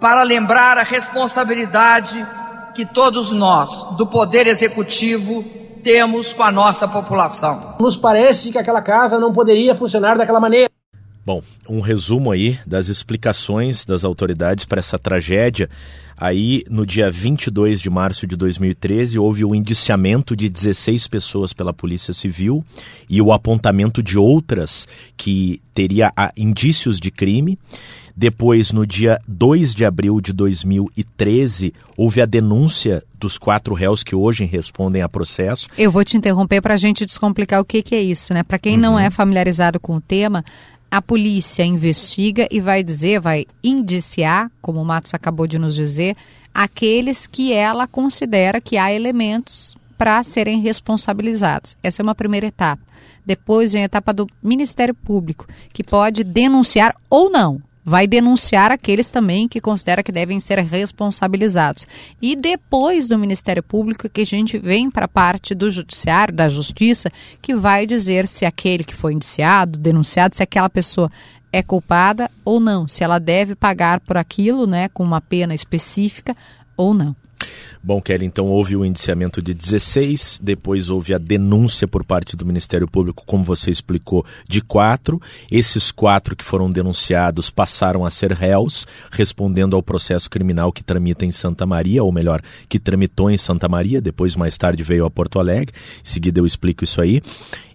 para 0.00 0.22
lembrar 0.22 0.78
a 0.78 0.82
responsabilidade 0.82 2.26
que 2.74 2.86
todos 2.86 3.32
nós, 3.32 3.70
do 3.96 4.06
Poder 4.06 4.46
Executivo, 4.46 5.44
temos 5.80 6.32
com 6.32 6.42
a 6.42 6.52
nossa 6.52 6.86
população. 6.86 7.76
Nos 7.80 7.96
parece 7.96 8.52
que 8.52 8.58
aquela 8.58 8.80
casa 8.80 9.18
não 9.18 9.32
poderia 9.32 9.74
funcionar 9.74 10.16
daquela 10.16 10.40
maneira. 10.40 10.70
Bom, 11.24 11.42
um 11.68 11.80
resumo 11.80 12.32
aí 12.32 12.58
das 12.66 12.88
explicações 12.88 13.84
das 13.84 14.04
autoridades 14.04 14.64
para 14.64 14.80
essa 14.80 14.98
tragédia. 14.98 15.68
Aí, 16.16 16.62
no 16.68 16.84
dia 16.84 17.10
22 17.10 17.80
de 17.80 17.88
março 17.88 18.26
de 18.26 18.36
2013, 18.36 19.18
houve 19.18 19.44
o 19.44 19.54
indiciamento 19.54 20.36
de 20.36 20.48
16 20.48 21.08
pessoas 21.08 21.52
pela 21.52 21.72
Polícia 21.72 22.12
Civil 22.12 22.64
e 23.08 23.22
o 23.22 23.32
apontamento 23.32 24.02
de 24.02 24.18
outras 24.18 24.86
que 25.16 25.62
teria 25.72 26.12
ah, 26.16 26.32
indícios 26.36 26.98
de 26.98 27.10
crime. 27.10 27.58
Depois, 28.20 28.70
no 28.70 28.86
dia 28.86 29.18
2 29.26 29.74
de 29.74 29.82
abril 29.82 30.20
de 30.20 30.34
2013, 30.34 31.72
houve 31.96 32.20
a 32.20 32.26
denúncia 32.26 33.02
dos 33.18 33.38
quatro 33.38 33.72
réus 33.72 34.02
que 34.02 34.14
hoje 34.14 34.44
respondem 34.44 35.00
a 35.00 35.08
processo. 35.08 35.66
Eu 35.78 35.90
vou 35.90 36.04
te 36.04 36.18
interromper 36.18 36.60
para 36.60 36.74
a 36.74 36.76
gente 36.76 37.06
descomplicar 37.06 37.62
o 37.62 37.64
que, 37.64 37.82
que 37.82 37.94
é 37.94 38.02
isso, 38.02 38.34
né? 38.34 38.42
Para 38.42 38.58
quem 38.58 38.74
uhum. 38.74 38.80
não 38.82 38.98
é 38.98 39.08
familiarizado 39.08 39.80
com 39.80 39.94
o 39.94 40.02
tema, 40.02 40.44
a 40.90 41.00
polícia 41.00 41.64
investiga 41.64 42.46
e 42.50 42.60
vai 42.60 42.84
dizer, 42.84 43.20
vai 43.20 43.46
indiciar, 43.64 44.52
como 44.60 44.82
o 44.82 44.84
Matos 44.84 45.14
acabou 45.14 45.46
de 45.46 45.58
nos 45.58 45.74
dizer, 45.74 46.14
aqueles 46.52 47.26
que 47.26 47.54
ela 47.54 47.86
considera 47.86 48.60
que 48.60 48.76
há 48.76 48.92
elementos 48.92 49.74
para 49.96 50.22
serem 50.22 50.60
responsabilizados. 50.60 51.74
Essa 51.82 52.02
é 52.02 52.04
uma 52.04 52.14
primeira 52.14 52.48
etapa. 52.48 52.82
Depois 53.24 53.72
vem 53.72 53.80
a 53.80 53.86
etapa 53.86 54.12
do 54.12 54.26
Ministério 54.42 54.94
Público, 54.94 55.46
que 55.72 55.82
pode 55.82 56.22
denunciar 56.22 56.94
ou 57.08 57.30
não 57.30 57.62
vai 57.90 58.06
denunciar 58.06 58.70
aqueles 58.70 59.10
também 59.10 59.48
que 59.48 59.60
considera 59.60 60.00
que 60.00 60.12
devem 60.12 60.38
ser 60.38 60.60
responsabilizados. 60.60 61.88
E 62.22 62.36
depois 62.36 63.08
do 63.08 63.18
Ministério 63.18 63.64
Público 63.64 64.08
que 64.08 64.20
a 64.20 64.26
gente 64.26 64.56
vem 64.58 64.88
para 64.88 65.06
a 65.06 65.08
parte 65.08 65.56
do 65.56 65.68
judiciário, 65.72 66.32
da 66.32 66.48
justiça, 66.48 67.10
que 67.42 67.52
vai 67.52 67.88
dizer 67.88 68.28
se 68.28 68.46
aquele 68.46 68.84
que 68.84 68.94
foi 68.94 69.12
indiciado, 69.12 69.76
denunciado, 69.76 70.36
se 70.36 70.42
aquela 70.42 70.70
pessoa 70.70 71.10
é 71.52 71.64
culpada 71.64 72.30
ou 72.44 72.60
não, 72.60 72.86
se 72.86 73.02
ela 73.02 73.18
deve 73.18 73.56
pagar 73.56 73.98
por 73.98 74.16
aquilo, 74.16 74.68
né, 74.68 74.88
com 74.90 75.02
uma 75.02 75.20
pena 75.20 75.52
específica 75.52 76.36
ou 76.76 76.94
não. 76.94 77.16
Bom, 77.82 78.00
Kelly, 78.02 78.26
então 78.26 78.46
houve 78.46 78.76
o 78.76 78.84
indiciamento 78.84 79.40
de 79.40 79.54
16, 79.54 80.40
depois 80.42 80.90
houve 80.90 81.14
a 81.14 81.18
denúncia 81.18 81.88
por 81.88 82.04
parte 82.04 82.36
do 82.36 82.44
Ministério 82.44 82.86
Público, 82.86 83.22
como 83.24 83.42
você 83.42 83.70
explicou, 83.70 84.22
de 84.46 84.60
quatro. 84.60 85.18
Esses 85.50 85.90
quatro 85.90 86.36
que 86.36 86.44
foram 86.44 86.70
denunciados 86.70 87.48
passaram 87.50 88.04
a 88.04 88.10
ser 88.10 88.32
réus, 88.32 88.86
respondendo 89.10 89.74
ao 89.74 89.82
processo 89.82 90.28
criminal 90.28 90.70
que 90.70 90.84
tramita 90.84 91.24
em 91.24 91.32
Santa 91.32 91.64
Maria, 91.64 92.04
ou 92.04 92.12
melhor, 92.12 92.42
que 92.68 92.78
tramitou 92.78 93.30
em 93.30 93.38
Santa 93.38 93.66
Maria, 93.66 93.98
depois 93.98 94.36
mais 94.36 94.58
tarde 94.58 94.82
veio 94.82 95.06
a 95.06 95.10
Porto 95.10 95.38
Alegre. 95.38 95.74
Em 96.02 96.08
seguida 96.08 96.38
eu 96.38 96.44
explico 96.44 96.84
isso 96.84 97.00
aí. 97.00 97.22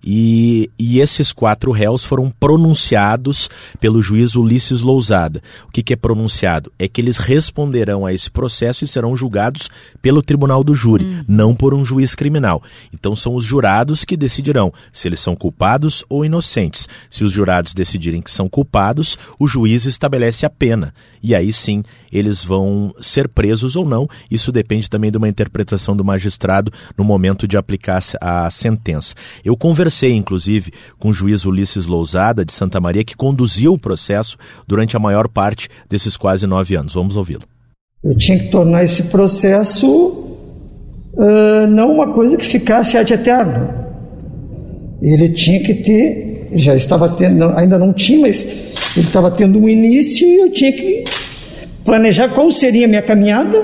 E, 0.08 0.69
e 0.78 0.99
esses 0.99 1.34
quatro 1.34 1.71
réus 1.71 2.04
foram 2.06 2.30
pronunciados 2.30 3.49
pelo 3.80 4.04
juiz 4.04 4.36
Ulisses 4.36 4.82
Lousada. 4.82 5.41
O 5.67 5.71
que, 5.71 5.82
que 5.82 5.93
é 5.93 5.95
pronunciado? 5.95 6.71
É 6.78 6.88
que 6.88 7.01
eles 7.01 7.17
responderão 7.17 8.06
a 8.06 8.13
esse 8.13 8.30
processo 8.30 8.84
e 8.84 8.88
serão 8.88 9.15
julgados 9.15 9.54
pelo 10.01 10.21
tribunal 10.21 10.63
do 10.63 10.75
júri, 10.75 11.05
hum. 11.05 11.25
não 11.27 11.55
por 11.55 11.73
um 11.73 11.83
juiz 11.83 12.15
criminal. 12.15 12.61
Então 12.93 13.15
são 13.15 13.35
os 13.35 13.43
jurados 13.43 14.03
que 14.03 14.17
decidirão 14.17 14.71
se 14.91 15.07
eles 15.07 15.19
são 15.19 15.35
culpados 15.35 16.03
ou 16.09 16.25
inocentes. 16.25 16.87
Se 17.09 17.23
os 17.23 17.31
jurados 17.31 17.73
decidirem 17.73 18.21
que 18.21 18.31
são 18.31 18.47
culpados, 18.47 19.17
o 19.39 19.47
juiz 19.47 19.85
estabelece 19.85 20.45
a 20.45 20.49
pena. 20.49 20.93
E 21.21 21.33
aí 21.33 21.51
sim 21.51 21.83
eles 22.11 22.43
vão 22.43 22.93
ser 22.99 23.27
presos 23.27 23.75
ou 23.75 23.85
não. 23.85 24.07
Isso 24.29 24.51
depende 24.51 24.89
também 24.89 25.11
de 25.11 25.17
uma 25.17 25.27
interpretação 25.27 25.95
do 25.95 26.05
magistrado 26.05 26.71
no 26.97 27.03
momento 27.03 27.47
de 27.47 27.57
aplicar 27.57 28.01
a 28.21 28.49
sentença. 28.49 29.15
Eu 29.43 29.57
conversei, 29.57 30.13
inclusive, 30.13 30.71
com 30.97 31.09
o 31.09 31.13
juiz 31.13 31.45
Ulisses 31.45 31.85
Lousada, 31.85 32.45
de 32.45 32.53
Santa 32.53 32.79
Maria, 32.79 33.03
que 33.03 33.15
conduziu 33.15 33.73
o 33.73 33.79
processo 33.79 34.37
durante 34.67 34.95
a 34.95 34.99
maior 34.99 35.27
parte 35.27 35.67
desses 35.89 36.15
quase 36.15 36.47
nove 36.47 36.75
anos. 36.75 36.93
Vamos 36.93 37.15
ouvi-lo. 37.15 37.54
Eu 38.05 38.15
tinha 38.15 38.37
que 38.37 38.49
tornar 38.49 38.83
esse 38.83 39.03
processo 39.03 40.37
uh, 41.13 41.67
não 41.67 41.91
uma 41.91 42.13
coisa 42.13 42.37
que 42.37 42.45
ficasse 42.45 42.97
ad 42.97 43.11
eterno. 43.11 43.69
Ele 45.01 45.29
tinha 45.29 45.59
que 45.59 45.73
ter 45.73 46.35
já 46.53 46.75
estava 46.75 47.09
tendo, 47.09 47.45
ainda 47.57 47.77
não 47.77 47.91
tinha, 47.91 48.19
mas 48.19 48.43
ele 48.95 49.07
estava 49.07 49.31
tendo 49.31 49.59
um 49.59 49.67
início 49.67 50.27
e 50.27 50.37
eu 50.37 50.51
tinha 50.51 50.71
que 50.71 51.03
planejar 51.83 52.29
qual 52.29 52.51
seria 52.51 52.85
a 52.85 52.87
minha 52.87 53.01
caminhada, 53.01 53.63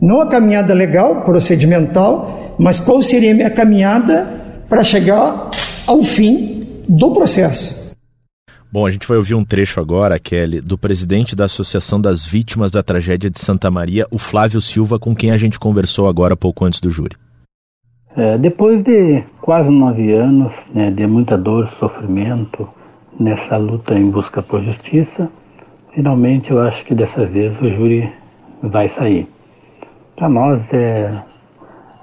não 0.00 0.20
a 0.20 0.28
caminhada 0.28 0.74
legal, 0.74 1.22
procedimental, 1.22 2.56
mas 2.58 2.80
qual 2.80 3.02
seria 3.02 3.32
a 3.32 3.34
minha 3.34 3.50
caminhada 3.50 4.26
para 4.68 4.82
chegar 4.82 5.50
ao 5.86 6.02
fim 6.02 6.66
do 6.88 7.12
processo. 7.12 7.77
Bom, 8.70 8.86
a 8.86 8.90
gente 8.90 9.08
vai 9.08 9.16
ouvir 9.16 9.34
um 9.34 9.44
trecho 9.44 9.80
agora, 9.80 10.18
Kelly, 10.18 10.60
do 10.60 10.76
presidente 10.76 11.34
da 11.34 11.46
Associação 11.46 11.98
das 11.98 12.26
Vítimas 12.26 12.70
da 12.70 12.82
Tragédia 12.82 13.30
de 13.30 13.40
Santa 13.40 13.70
Maria, 13.70 14.06
o 14.10 14.18
Flávio 14.18 14.60
Silva, 14.60 14.98
com 14.98 15.14
quem 15.14 15.30
a 15.30 15.38
gente 15.38 15.58
conversou 15.58 16.06
agora 16.06 16.36
pouco 16.36 16.66
antes 16.66 16.78
do 16.78 16.90
júri. 16.90 17.16
É, 18.14 18.36
depois 18.36 18.82
de 18.82 19.22
quase 19.40 19.70
nove 19.70 20.12
anos 20.12 20.66
né, 20.74 20.90
de 20.90 21.06
muita 21.06 21.38
dor, 21.38 21.70
sofrimento, 21.70 22.68
nessa 23.18 23.56
luta 23.56 23.94
em 23.94 24.10
busca 24.10 24.42
por 24.42 24.60
justiça, 24.62 25.30
finalmente 25.94 26.50
eu 26.50 26.60
acho 26.60 26.84
que 26.84 26.94
dessa 26.94 27.24
vez 27.24 27.58
o 27.62 27.68
júri 27.70 28.12
vai 28.62 28.86
sair. 28.86 29.26
Para 30.14 30.28
nós 30.28 30.74
é, 30.74 31.24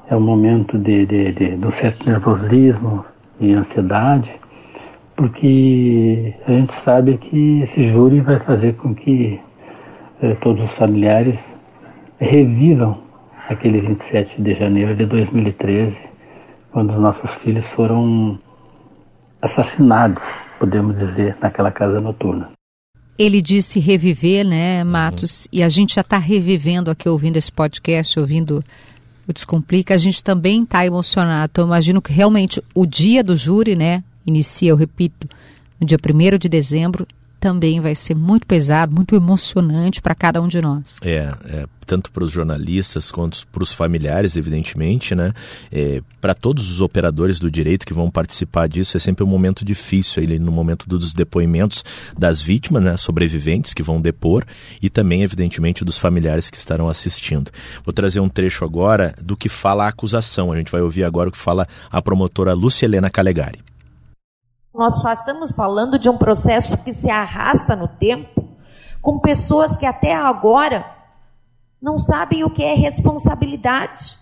é 0.10 0.16
um 0.16 0.22
momento 0.22 0.80
de, 0.80 1.06
de, 1.06 1.32
de, 1.32 1.58
de 1.58 1.68
um 1.68 1.72
certo 1.72 2.10
nervosismo 2.10 3.06
e 3.40 3.54
ansiedade, 3.54 4.34
porque 5.16 6.34
a 6.46 6.52
gente 6.52 6.74
sabe 6.74 7.18
que 7.18 7.62
esse 7.62 7.90
júri 7.90 8.20
vai 8.22 8.40
fazer 8.40 8.76
com 8.76 8.94
que 8.94 9.40
eh, 10.22 10.36
todos 10.42 10.64
os 10.66 10.72
familiares 10.72 11.54
revivam 12.20 13.02
aquele 13.48 13.82
27 13.82 14.42
de 14.42 14.54
janeiro 14.54 14.96
de 14.96 15.06
2013, 15.06 15.96
quando 16.72 16.92
os 16.92 17.00
nossos 17.00 17.36
filhos 17.36 17.70
foram 17.70 18.40
assassinados, 19.42 20.24
podemos 20.60 20.98
dizer, 20.98 21.38
naquela 21.42 21.72
casa 21.72 22.02
noturna. 22.02 22.52
Ele 23.18 23.42
disse 23.42 23.80
reviver, 23.80 24.46
né, 24.46 24.84
Matos? 24.84 25.46
Uhum. 25.46 25.50
E 25.54 25.64
a 25.64 25.70
gente 25.70 25.96
já 25.96 26.02
está 26.02 26.18
revivendo 26.18 26.92
aqui, 26.92 27.08
ouvindo 27.08 27.38
esse 27.38 27.52
podcast, 27.52 28.20
ouvindo 28.20 28.64
o 29.26 29.32
Descomplica. 29.32 29.94
A 29.94 29.98
gente 29.98 30.22
também 30.22 30.64
está 30.64 30.86
emocionado. 30.86 31.50
Então, 31.52 31.64
eu 31.64 31.68
imagino 31.68 32.02
que 32.02 32.12
realmente 32.12 32.62
o 32.74 32.86
dia 32.86 33.24
do 33.24 33.38
júri, 33.38 33.76
né, 33.76 34.04
inicia, 34.26 34.70
eu 34.70 34.76
repito, 34.76 35.28
no 35.80 35.86
dia 35.86 35.98
1 35.98 36.38
de 36.38 36.50
dezembro, 36.50 37.08
também 37.46 37.80
vai 37.80 37.94
ser 37.94 38.16
muito 38.16 38.48
pesado, 38.48 38.96
muito 38.96 39.16
emocionante 39.16 40.02
para 40.02 40.16
cada 40.16 40.42
um 40.42 40.48
de 40.48 40.60
nós. 40.60 40.98
É, 41.04 41.32
é 41.46 41.68
tanto 41.86 42.12
para 42.12 42.24
os 42.24 42.32
jornalistas 42.32 43.12
quanto 43.12 43.46
para 43.48 43.62
os 43.62 43.72
familiares, 43.72 44.36
evidentemente, 44.36 45.14
né? 45.14 45.32
É, 45.72 46.02
para 46.20 46.34
todos 46.34 46.72
os 46.72 46.82
operadores 46.82 47.40
do 47.40 47.52
direito 47.52 47.86
que 47.86 47.94
vão 47.94 48.10
participar 48.10 48.68
disso, 48.68 48.98
é 48.98 49.00
sempre 49.00 49.24
um 49.24 49.28
momento 49.28 49.64
difícil, 49.64 50.24
ele 50.24 50.40
no 50.40 50.52
momento 50.52 50.90
dos 50.90 51.14
depoimentos 51.14 51.86
das 52.18 52.42
vítimas, 52.42 52.82
né, 52.82 52.98
sobreviventes 52.98 53.76
que 53.76 53.84
vão 53.84 54.02
depor 54.02 54.44
e 54.82 54.90
também, 54.90 55.22
evidentemente, 55.22 55.86
dos 55.86 56.00
familiares 56.00 56.50
que 56.50 56.58
estarão 56.58 56.90
assistindo. 56.90 57.52
Vou 57.84 57.94
trazer 57.94 58.20
um 58.20 58.30
trecho 58.30 58.66
agora 58.66 59.14
do 59.22 59.38
que 59.38 59.50
fala 59.50 59.86
a 59.86 59.90
acusação. 59.90 60.52
A 60.52 60.58
gente 60.58 60.72
vai 60.72 60.82
ouvir 60.82 61.04
agora 61.04 61.30
o 61.30 61.32
que 61.32 61.38
fala 61.38 61.68
a 61.92 62.02
promotora 62.02 62.54
Lúcia 62.54 62.86
Helena 62.86 63.12
Calegari. 63.12 63.60
Nós 64.76 65.02
só 65.02 65.14
estamos 65.14 65.54
falando 65.54 65.98
de 65.98 66.10
um 66.10 66.18
processo 66.18 66.78
que 66.80 66.94
se 66.94 67.10
arrasta 67.10 67.78
no 67.78 67.88
tempo, 67.88 68.44
com 69.02 69.20
pessoas 69.20 69.78
que 69.78 69.86
até 69.86 70.14
agora 70.14 70.86
não 71.82 71.98
sabem 71.98 72.44
o 72.44 72.50
que 72.50 72.62
é 72.62 72.74
responsabilidade, 72.76 74.18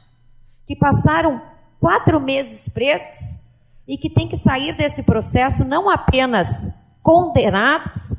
que 0.67 0.75
passaram 0.75 1.41
quatro 1.79 2.19
meses 2.19 2.69
presos 2.69 3.39
e 3.87 3.97
que 3.97 4.11
têm 4.11 4.27
que 4.27 4.37
sair 4.37 4.77
desse 4.77 5.01
processo 5.01 5.67
não 5.67 5.89
apenas 5.89 6.71
condenados, 7.01 8.13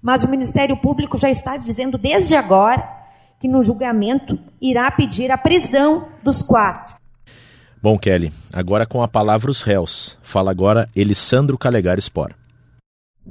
mas 0.00 0.22
o 0.22 0.28
Ministério 0.28 0.76
Público 0.76 1.18
já 1.18 1.28
está 1.28 1.56
dizendo 1.56 1.98
desde 1.98 2.36
agora 2.36 2.88
que 3.40 3.48
no 3.48 3.64
julgamento 3.64 4.38
irá 4.60 4.88
pedir 4.92 5.32
a 5.32 5.36
prisão 5.36 6.06
dos 6.22 6.40
quatro. 6.40 6.99
Bom, 7.82 7.98
Kelly, 7.98 8.30
agora 8.52 8.84
com 8.84 9.02
a 9.02 9.08
palavra 9.08 9.50
os 9.50 9.62
réus. 9.62 10.14
Fala 10.22 10.50
agora 10.50 10.86
Elisandro 10.94 11.56
Calegari 11.56 12.02
Spor. 12.02 12.32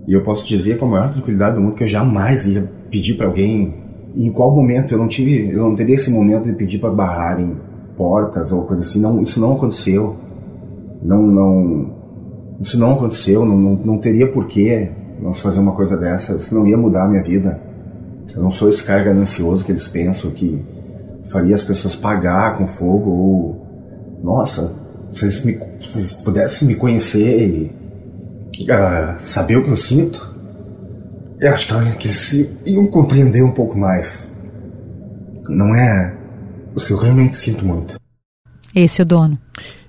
E 0.07 0.13
eu 0.13 0.23
posso 0.23 0.47
dizer 0.47 0.79
com 0.79 0.87
a 0.87 0.89
maior 0.89 1.11
tranquilidade 1.11 1.55
do 1.55 1.61
mundo 1.61 1.75
que 1.75 1.83
eu 1.83 1.87
jamais 1.87 2.47
ia 2.47 2.63
pedir 2.89 3.13
para 3.13 3.27
alguém. 3.27 3.75
Em 4.15 4.31
qual 4.31 4.55
momento 4.55 4.91
eu 4.91 4.97
não 4.97 5.07
tive, 5.07 5.53
eu 5.53 5.59
não 5.59 5.75
teria 5.75 5.93
esse 5.93 6.09
momento 6.09 6.45
de 6.45 6.53
pedir 6.53 6.79
para 6.79 6.89
barrarem 6.89 7.57
portas 7.95 8.51
ou 8.51 8.63
coisa 8.63 8.81
assim. 8.81 8.99
Não, 8.99 9.21
isso 9.21 9.39
não 9.39 9.53
aconteceu. 9.53 10.17
Não, 11.03 11.21
não, 11.21 11.93
isso 12.59 12.79
não 12.79 12.93
aconteceu. 12.93 13.45
Não, 13.45 13.55
não, 13.55 13.75
não 13.75 13.97
teria 13.99 14.31
porquê 14.31 14.91
nós 15.21 15.39
fazer 15.41 15.59
uma 15.59 15.73
coisa 15.73 15.95
dessa. 15.95 16.37
Isso 16.37 16.55
não 16.55 16.65
ia 16.65 16.75
mudar 16.75 17.03
a 17.03 17.07
minha 17.07 17.21
vida. 17.21 17.61
Eu 18.35 18.41
não 18.41 18.51
sou 18.51 18.67
esse 18.67 18.83
cara 18.83 19.03
ganancioso 19.03 19.63
que 19.63 19.71
eles 19.71 19.87
pensam 19.87 20.31
que 20.31 20.59
faria 21.31 21.53
as 21.53 21.63
pessoas 21.63 21.95
pagar 21.95 22.57
com 22.57 22.65
fogo 22.65 23.11
ou 23.11 23.58
nossa, 24.23 24.75
se 25.11 25.25
eles, 25.25 25.43
me, 25.43 25.59
eles 25.95 26.13
pudessem 26.13 26.67
me 26.67 26.75
conhecer 26.75 27.47
e 27.47 28.63
uh, 28.63 29.17
saber 29.21 29.57
o 29.57 29.63
que 29.63 29.69
eu 29.69 29.77
sinto, 29.77 30.33
eu 31.39 31.53
acho 31.53 31.67
que 31.97 32.07
eles 32.07 32.47
iam 32.65 32.85
compreender 32.87 33.43
um 33.43 33.51
pouco 33.51 33.77
mais. 33.77 34.29
Não 35.47 35.73
é 35.73 36.17
o 36.75 36.79
que 36.79 36.91
eu 36.91 36.97
realmente 36.97 37.37
sinto 37.37 37.65
muito. 37.65 37.99
Esse 38.75 39.01
é 39.01 39.03
o 39.03 39.07
dono. 39.07 39.39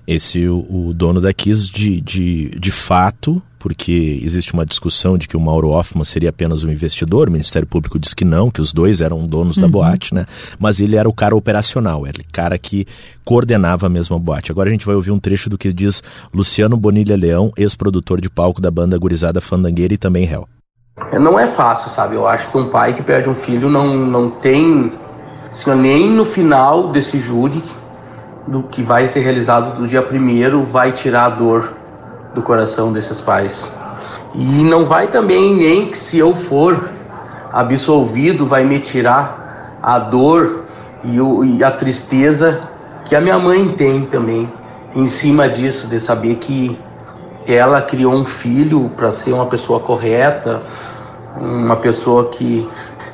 Esse 0.07 0.47
o, 0.47 0.65
o 0.69 0.93
dono 0.93 1.21
da 1.21 1.33
Kiss 1.33 1.69
de, 1.69 2.01
de, 2.01 2.49
de 2.49 2.71
fato 2.71 3.41
porque 3.61 4.19
existe 4.23 4.53
uma 4.53 4.65
discussão 4.65 5.17
de 5.17 5.27
que 5.27 5.37
o 5.37 5.39
Mauro 5.39 5.69
Hoffman 5.69 6.03
seria 6.03 6.31
apenas 6.31 6.63
um 6.63 6.71
investidor, 6.71 7.29
o 7.29 7.31
Ministério 7.31 7.67
Público 7.67 7.99
diz 7.99 8.13
que 8.13 8.25
não, 8.25 8.49
que 8.49 8.59
os 8.59 8.73
dois 8.73 9.01
eram 9.01 9.25
donos 9.27 9.55
uhum. 9.55 9.61
da 9.61 9.67
boate, 9.67 10.15
né? 10.15 10.25
Mas 10.59 10.79
ele 10.79 10.95
era 10.95 11.07
o 11.07 11.13
cara 11.13 11.35
operacional, 11.35 12.05
era 12.07 12.17
o 12.17 12.33
cara 12.33 12.57
que 12.57 12.87
coordenava 13.23 13.85
a 13.85 13.89
mesma 13.89 14.17
boate. 14.17 14.51
Agora 14.51 14.69
a 14.69 14.71
gente 14.71 14.85
vai 14.85 14.95
ouvir 14.95 15.11
um 15.11 15.19
trecho 15.19 15.49
do 15.49 15.57
que 15.57 15.71
diz 15.71 16.01
Luciano 16.33 16.75
Bonilha 16.75 17.15
Leão, 17.15 17.51
ex-produtor 17.55 18.19
de 18.19 18.29
palco 18.29 18.59
da 18.59 18.71
banda 18.71 18.97
Gurizada 18.97 19.39
Fandangueira 19.39 19.93
e 19.93 19.97
também 19.97 20.25
réu. 20.25 20.47
É, 21.11 21.19
não 21.19 21.39
é 21.39 21.45
fácil, 21.45 21.91
sabe? 21.91 22.15
Eu 22.15 22.27
acho 22.27 22.49
que 22.49 22.57
um 22.57 22.69
pai 22.69 22.95
que 22.95 23.03
perde 23.03 23.29
um 23.29 23.35
filho 23.35 23.69
não, 23.69 23.95
não 23.95 24.31
tem, 24.31 24.91
assim, 25.51 25.73
nem 25.75 26.09
no 26.09 26.25
final 26.25 26.91
desse 26.91 27.19
júri, 27.19 27.63
do 28.47 28.63
que 28.63 28.81
vai 28.81 29.07
ser 29.07 29.19
realizado 29.19 29.79
do 29.79 29.87
dia 29.87 30.01
primeiro, 30.01 30.63
vai 30.63 30.91
tirar 30.91 31.25
a 31.25 31.29
dor 31.29 31.80
do 32.33 32.41
coração 32.41 32.91
desses 32.91 33.19
pais. 33.19 33.71
E 34.33 34.63
não 34.63 34.85
vai 34.85 35.07
também 35.07 35.55
nem 35.55 35.91
que 35.91 35.97
se 35.97 36.17
eu 36.17 36.33
for 36.33 36.89
absolvido 37.51 38.45
vai 38.45 38.63
me 38.63 38.79
tirar 38.79 39.77
a 39.81 39.99
dor 39.99 40.63
e, 41.03 41.19
o, 41.19 41.43
e 41.43 41.63
a 41.63 41.71
tristeza 41.71 42.61
que 43.05 43.15
a 43.15 43.21
minha 43.21 43.37
mãe 43.37 43.69
tem 43.69 44.05
também 44.05 44.51
em 44.95 45.07
cima 45.07 45.49
disso, 45.49 45.87
de 45.87 45.99
saber 45.99 46.35
que 46.35 46.79
ela 47.47 47.81
criou 47.81 48.13
um 48.13 48.23
filho 48.23 48.89
para 48.95 49.11
ser 49.11 49.33
uma 49.33 49.47
pessoa 49.47 49.79
correta, 49.79 50.61
uma 51.35 51.77
pessoa 51.77 52.29
que 52.29 52.69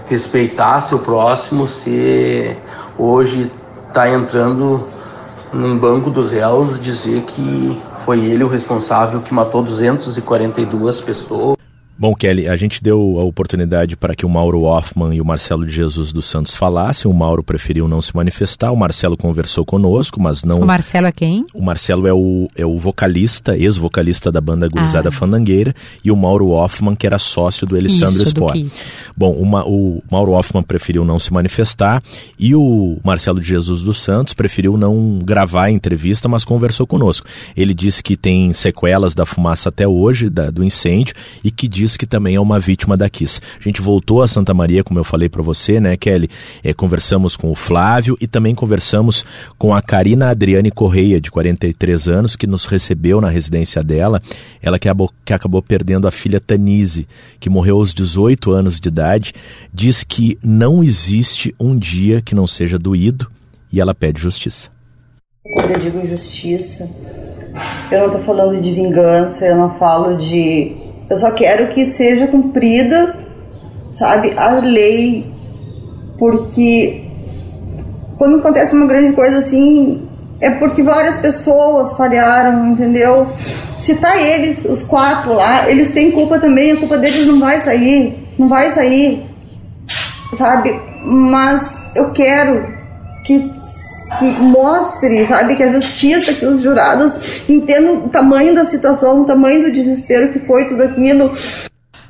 respeitasse 0.07 0.93
o 0.93 0.99
próximo, 0.99 1.67
se 1.67 2.55
hoje 2.97 3.49
está 3.87 4.09
entrando 4.09 4.87
num 5.53 5.77
banco 5.77 6.09
dos 6.09 6.31
réus 6.31 6.79
dizer 6.79 7.23
que 7.23 7.81
foi 7.99 8.25
ele 8.25 8.43
o 8.43 8.47
responsável 8.47 9.21
que 9.21 9.33
matou 9.33 9.61
242 9.63 11.01
pessoas. 11.01 11.56
Bom, 11.99 12.13
Kelly, 12.13 12.47
a 12.47 12.55
gente 12.55 12.83
deu 12.83 13.17
a 13.19 13.23
oportunidade 13.23 13.97
para 13.97 14.15
que 14.15 14.23
o 14.23 14.29
Mauro 14.29 14.61
Hoffman 14.61 15.15
e 15.15 15.19
o 15.19 15.25
Marcelo 15.25 15.65
de 15.65 15.73
Jesus 15.73 16.13
dos 16.13 16.27
Santos 16.27 16.53
falassem. 16.53 17.09
O 17.09 17.13
Mauro 17.13 17.41
preferiu 17.41 17.87
não 17.87 18.03
se 18.03 18.15
manifestar, 18.15 18.71
o 18.71 18.77
Marcelo 18.77 19.17
conversou 19.17 19.65
conosco, 19.65 20.21
mas 20.21 20.43
não. 20.43 20.59
O 20.61 20.65
Marcelo 20.65 21.07
é 21.07 21.11
quem? 21.11 21.47
O 21.55 21.61
Marcelo 21.61 22.05
é 22.05 22.13
o, 22.13 22.47
é 22.55 22.63
o 22.63 22.77
vocalista, 22.77 23.57
ex-vocalista 23.57 24.31
da 24.31 24.39
banda 24.39 24.67
Gurizada 24.67 25.09
ah. 25.09 25.11
Fandangueira, 25.11 25.73
e 26.03 26.11
o 26.11 26.15
Mauro 26.15 26.49
Hoffman, 26.49 26.95
que 26.95 27.07
era 27.07 27.17
sócio 27.17 27.65
do 27.65 27.75
Elisandro 27.75 28.21
Sport. 28.21 28.67
Bom, 29.15 29.33
uma, 29.33 29.67
o 29.67 30.03
Mauro 30.11 30.33
Hoffman 30.33 30.61
preferiu 30.61 31.03
não 31.03 31.17
se 31.17 31.33
manifestar 31.33 32.03
e 32.37 32.53
o 32.53 32.99
Marcelo 33.03 33.41
de 33.41 33.47
Jesus 33.47 33.81
dos 33.81 33.99
Santos 33.99 34.35
preferiu 34.35 34.77
não 34.77 35.17
gravar 35.23 35.63
a 35.63 35.71
entrevista, 35.71 36.29
mas 36.29 36.45
conversou 36.45 36.85
conosco. 36.85 37.25
Ele 37.55 37.73
disse 37.73 38.03
que 38.03 38.15
tem 38.15 38.53
sequelas 38.53 39.15
da 39.15 39.25
fumaça 39.25 39.69
até 39.69 39.87
hoje, 39.87 40.29
da, 40.29 40.51
do 40.51 40.63
incêndio, 40.63 41.15
e 41.43 41.49
que 41.49 41.67
diz 41.67 41.86
que 41.95 42.05
também 42.05 42.35
é 42.35 42.39
uma 42.39 42.59
vítima 42.59 42.97
da 42.97 43.09
Kiss. 43.09 43.39
A 43.59 43.63
gente 43.63 43.81
voltou 43.81 44.21
a 44.21 44.27
Santa 44.27 44.53
Maria, 44.53 44.83
como 44.83 44.99
eu 44.99 45.03
falei 45.03 45.29
para 45.29 45.43
você, 45.43 45.79
né, 45.79 45.95
Kelly? 45.95 46.29
É, 46.63 46.73
conversamos 46.73 47.35
com 47.35 47.51
o 47.51 47.55
Flávio 47.55 48.17
e 48.19 48.27
também 48.27 48.55
conversamos 48.55 49.23
com 49.57 49.73
a 49.73 49.81
Karina 49.81 50.29
Adriane 50.29 50.71
Correia, 50.71 51.21
de 51.21 51.29
43 51.29 52.09
anos, 52.09 52.35
que 52.35 52.47
nos 52.47 52.65
recebeu 52.65 53.21
na 53.21 53.29
residência 53.29 53.83
dela. 53.83 54.21
Ela 54.61 54.79
que 54.79 54.89
acabou, 54.89 55.11
que 55.23 55.33
acabou 55.33 55.61
perdendo 55.61 56.07
a 56.07 56.11
filha 56.11 56.39
Tanise, 56.39 57.07
que 57.39 57.49
morreu 57.49 57.77
aos 57.77 57.93
18 57.93 58.51
anos 58.51 58.79
de 58.79 58.89
idade. 58.89 59.33
Diz 59.73 60.03
que 60.03 60.37
não 60.43 60.83
existe 60.83 61.53
um 61.59 61.77
dia 61.77 62.21
que 62.21 62.33
não 62.33 62.47
seja 62.47 62.79
doído 62.79 63.29
e 63.71 63.79
ela 63.79 63.93
pede 63.93 64.21
justiça. 64.21 64.69
Eu 65.45 65.79
digo 65.79 66.05
justiça, 66.07 66.87
eu 67.91 67.99
não 67.99 68.05
estou 68.07 68.23
falando 68.23 68.61
de 68.61 68.73
vingança, 68.73 69.45
eu 69.45 69.55
não 69.55 69.77
falo 69.77 70.17
de 70.17 70.86
Eu 71.09 71.17
só 71.17 71.31
quero 71.31 71.67
que 71.69 71.85
seja 71.85 72.27
cumprida, 72.27 73.15
sabe, 73.93 74.33
a 74.37 74.59
lei, 74.59 75.25
porque 76.17 77.03
quando 78.17 78.37
acontece 78.37 78.75
uma 78.75 78.87
grande 78.87 79.13
coisa 79.13 79.37
assim, 79.37 80.07
é 80.41 80.51
porque 80.51 80.83
várias 80.83 81.17
pessoas 81.17 81.93
falharam, 81.93 82.71
entendeu? 82.71 83.27
Se 83.79 83.95
tá 83.95 84.17
eles, 84.17 84.63
os 84.65 84.83
quatro 84.83 85.33
lá, 85.33 85.69
eles 85.69 85.91
têm 85.91 86.11
culpa 86.11 86.39
também, 86.39 86.71
a 86.71 86.77
culpa 86.77 86.97
deles 86.97 87.25
não 87.25 87.39
vai 87.39 87.59
sair, 87.59 88.27
não 88.37 88.49
vai 88.49 88.69
sair, 88.71 89.23
sabe? 90.35 90.79
Mas 91.03 91.77
eu 91.95 92.11
quero 92.11 92.65
que, 93.23 93.51
que 94.19 94.25
mostre, 94.25 95.25
sabe, 95.27 95.55
que 95.55 95.63
a 95.63 95.71
justiça, 95.71 96.33
que 96.33 96.45
os 96.45 96.61
jurados 96.61 97.13
entendam 97.47 98.05
o 98.05 98.09
tamanho 98.09 98.53
da 98.53 98.65
situação, 98.65 99.21
o 99.21 99.25
tamanho 99.25 99.63
do 99.63 99.71
desespero 99.71 100.31
que 100.31 100.39
foi 100.39 100.67
tudo 100.67 100.83
aquilo. 100.83 101.31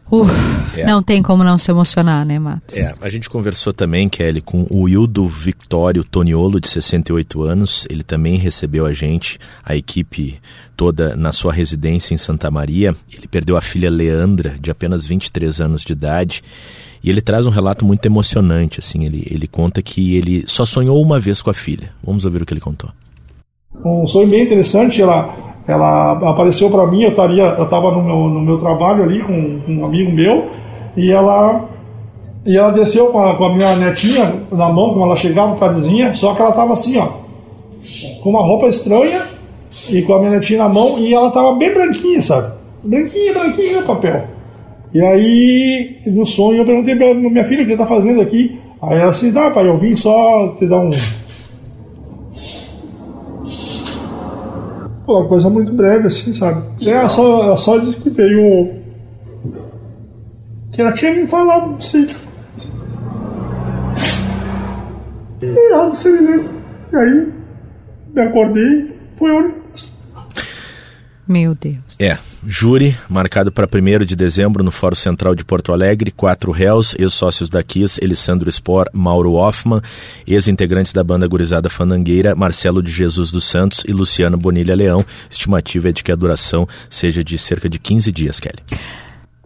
Uf, 0.09 0.31
é. 0.77 0.85
Não 0.85 1.03
tem 1.03 1.21
como 1.21 1.43
não 1.43 1.57
se 1.57 1.69
emocionar, 1.69 2.25
né, 2.25 2.39
Matos? 2.39 2.77
É, 2.77 2.95
a 3.01 3.09
gente 3.09 3.29
conversou 3.29 3.73
também, 3.73 4.07
Kelly, 4.07 4.41
com 4.41 4.65
o 4.69 4.87
Hildo 4.87 5.27
Victório 5.27 6.03
Toniolo, 6.03 6.61
de 6.61 6.69
68 6.69 7.43
anos. 7.43 7.85
Ele 7.89 8.03
também 8.03 8.37
recebeu 8.37 8.85
a 8.85 8.93
gente, 8.93 9.37
a 9.65 9.75
equipe 9.75 10.39
toda, 10.77 11.15
na 11.15 11.33
sua 11.33 11.51
residência 11.51 12.13
em 12.13 12.17
Santa 12.17 12.49
Maria. 12.49 12.95
Ele 13.11 13.27
perdeu 13.27 13.57
a 13.57 13.61
filha 13.61 13.89
Leandra, 13.89 14.55
de 14.61 14.71
apenas 14.71 15.05
23 15.05 15.59
anos 15.59 15.83
de 15.83 15.91
idade. 15.91 16.41
E 17.03 17.09
ele 17.09 17.21
traz 17.21 17.45
um 17.45 17.51
relato 17.51 17.85
muito 17.85 18.05
emocionante, 18.05 18.79
assim. 18.79 19.05
Ele, 19.05 19.25
ele 19.29 19.47
conta 19.47 19.81
que 19.81 20.15
ele 20.15 20.43
só 20.47 20.65
sonhou 20.65 21.01
uma 21.01 21.19
vez 21.19 21.41
com 21.41 21.49
a 21.49 21.53
filha. 21.53 21.91
Vamos 22.03 22.25
ouvir 22.25 22.41
o 22.41 22.45
que 22.45 22.53
ele 22.53 22.61
contou. 22.61 22.89
Um 23.85 24.07
sonho 24.07 24.27
bem 24.27 24.43
interessante. 24.43 25.01
Ela 25.01 25.47
ela 25.67 26.13
apareceu 26.29 26.69
para 26.71 26.87
mim, 26.87 27.03
eu 27.03 27.09
estaria, 27.09 27.43
eu 27.43 27.65
estava 27.65 27.91
no 27.91 28.01
meu, 28.01 28.15
no 28.29 28.39
meu 28.39 28.57
trabalho 28.57 29.03
ali 29.03 29.21
com, 29.21 29.59
com, 29.59 29.71
um 29.73 29.85
amigo 29.85 30.11
meu 30.11 30.49
e 30.95 31.11
ela 31.11 31.65
e 32.45 32.55
ela 32.55 32.71
desceu 32.71 33.07
com 33.07 33.19
a, 33.19 33.35
com 33.35 33.43
a 33.43 33.53
minha 33.53 33.75
netinha 33.75 34.33
na 34.49 34.69
mão, 34.69 34.93
quando 34.93 35.03
ela 35.03 35.17
chegava 35.17 35.57
tardezinha, 35.57 36.13
só 36.13 36.33
que 36.33 36.41
ela 36.41 36.51
estava 36.51 36.71
assim, 36.71 36.97
ó, 36.97 37.09
com 38.23 38.29
uma 38.29 38.41
roupa 38.41 38.67
estranha 38.67 39.23
e 39.89 40.01
com 40.01 40.13
a 40.13 40.19
minha 40.19 40.31
netinha 40.31 40.59
na 40.59 40.69
mão 40.69 40.97
e 40.97 41.13
ela 41.13 41.27
estava 41.27 41.53
bem 41.55 41.73
branquinha, 41.73 42.21
sabe? 42.21 42.53
Branquinha, 42.81 43.33
branquinha 43.33 43.81
papel. 43.81 44.36
E 44.97 45.01
aí, 45.03 46.01
no 46.07 46.25
sonho, 46.25 46.57
eu 46.57 46.65
perguntei 46.65 46.95
pra 46.95 47.13
minha 47.13 47.45
filha 47.45 47.61
o 47.61 47.67
que 47.67 47.73
está 47.73 47.85
fazendo 47.85 48.19
aqui. 48.19 48.59
Aí 48.81 48.97
ela 48.97 49.11
disse, 49.11 49.31
ah, 49.37 49.51
pai, 49.51 49.67
eu 49.67 49.77
vim 49.77 49.95
só 49.95 50.55
te 50.57 50.65
dar 50.65 50.79
um, 50.79 50.89
Pô, 55.05 55.19
uma 55.19 55.27
coisa 55.27 55.51
muito 55.51 55.71
breve, 55.71 56.07
assim, 56.07 56.33
sabe? 56.33 56.63
É, 56.83 57.07
só, 57.07 57.43
ela 57.43 57.57
só 57.57 57.77
disse 57.77 57.97
que 57.97 58.09
veio. 58.09 58.73
Que 60.71 60.81
ela 60.81 60.91
tinha 60.93 61.13
me 61.13 61.27
falado, 61.27 61.73
não 61.73 61.79
sei. 61.79 62.07
E 65.43 65.73
ela 65.73 65.89
não 65.89 65.95
sei, 65.95 66.21
né? 66.21 66.43
E 66.91 66.95
aí, 66.95 67.33
me 68.15 68.21
acordei, 68.23 68.95
foi 69.15 69.29
única 69.29 69.59
Meu 71.27 71.53
Deus. 71.53 71.99
É, 72.01 72.17
Júri, 72.45 72.95
marcado 73.09 73.51
para 73.51 73.67
1 73.67 74.05
de 74.05 74.15
dezembro 74.15 74.63
no 74.63 74.71
Fórum 74.71 74.95
Central 74.95 75.33
de 75.35 75.43
Porto 75.43 75.73
Alegre, 75.73 76.11
quatro 76.11 76.51
réus, 76.51 76.95
ex-sócios 76.97 77.49
da 77.49 77.63
KISS, 77.63 77.97
Elisandro 78.01 78.51
Spor, 78.51 78.89
Mauro 78.93 79.33
Hoffman, 79.33 79.81
ex-integrantes 80.25 80.93
da 80.93 81.03
banda 81.03 81.27
gurizada 81.27 81.69
Fanangueira, 81.69 82.35
Marcelo 82.35 82.83
de 82.83 82.91
Jesus 82.91 83.31
dos 83.31 83.45
Santos 83.45 83.83
e 83.87 83.91
Luciano 83.91 84.37
Bonilha 84.37 84.75
Leão. 84.75 85.05
Estimativa 85.29 85.89
é 85.89 85.91
de 85.91 86.03
que 86.03 86.11
a 86.11 86.15
duração 86.15 86.67
seja 86.89 87.23
de 87.23 87.37
cerca 87.37 87.69
de 87.69 87.79
15 87.79 88.11
dias, 88.11 88.39
Kelly. 88.39 88.59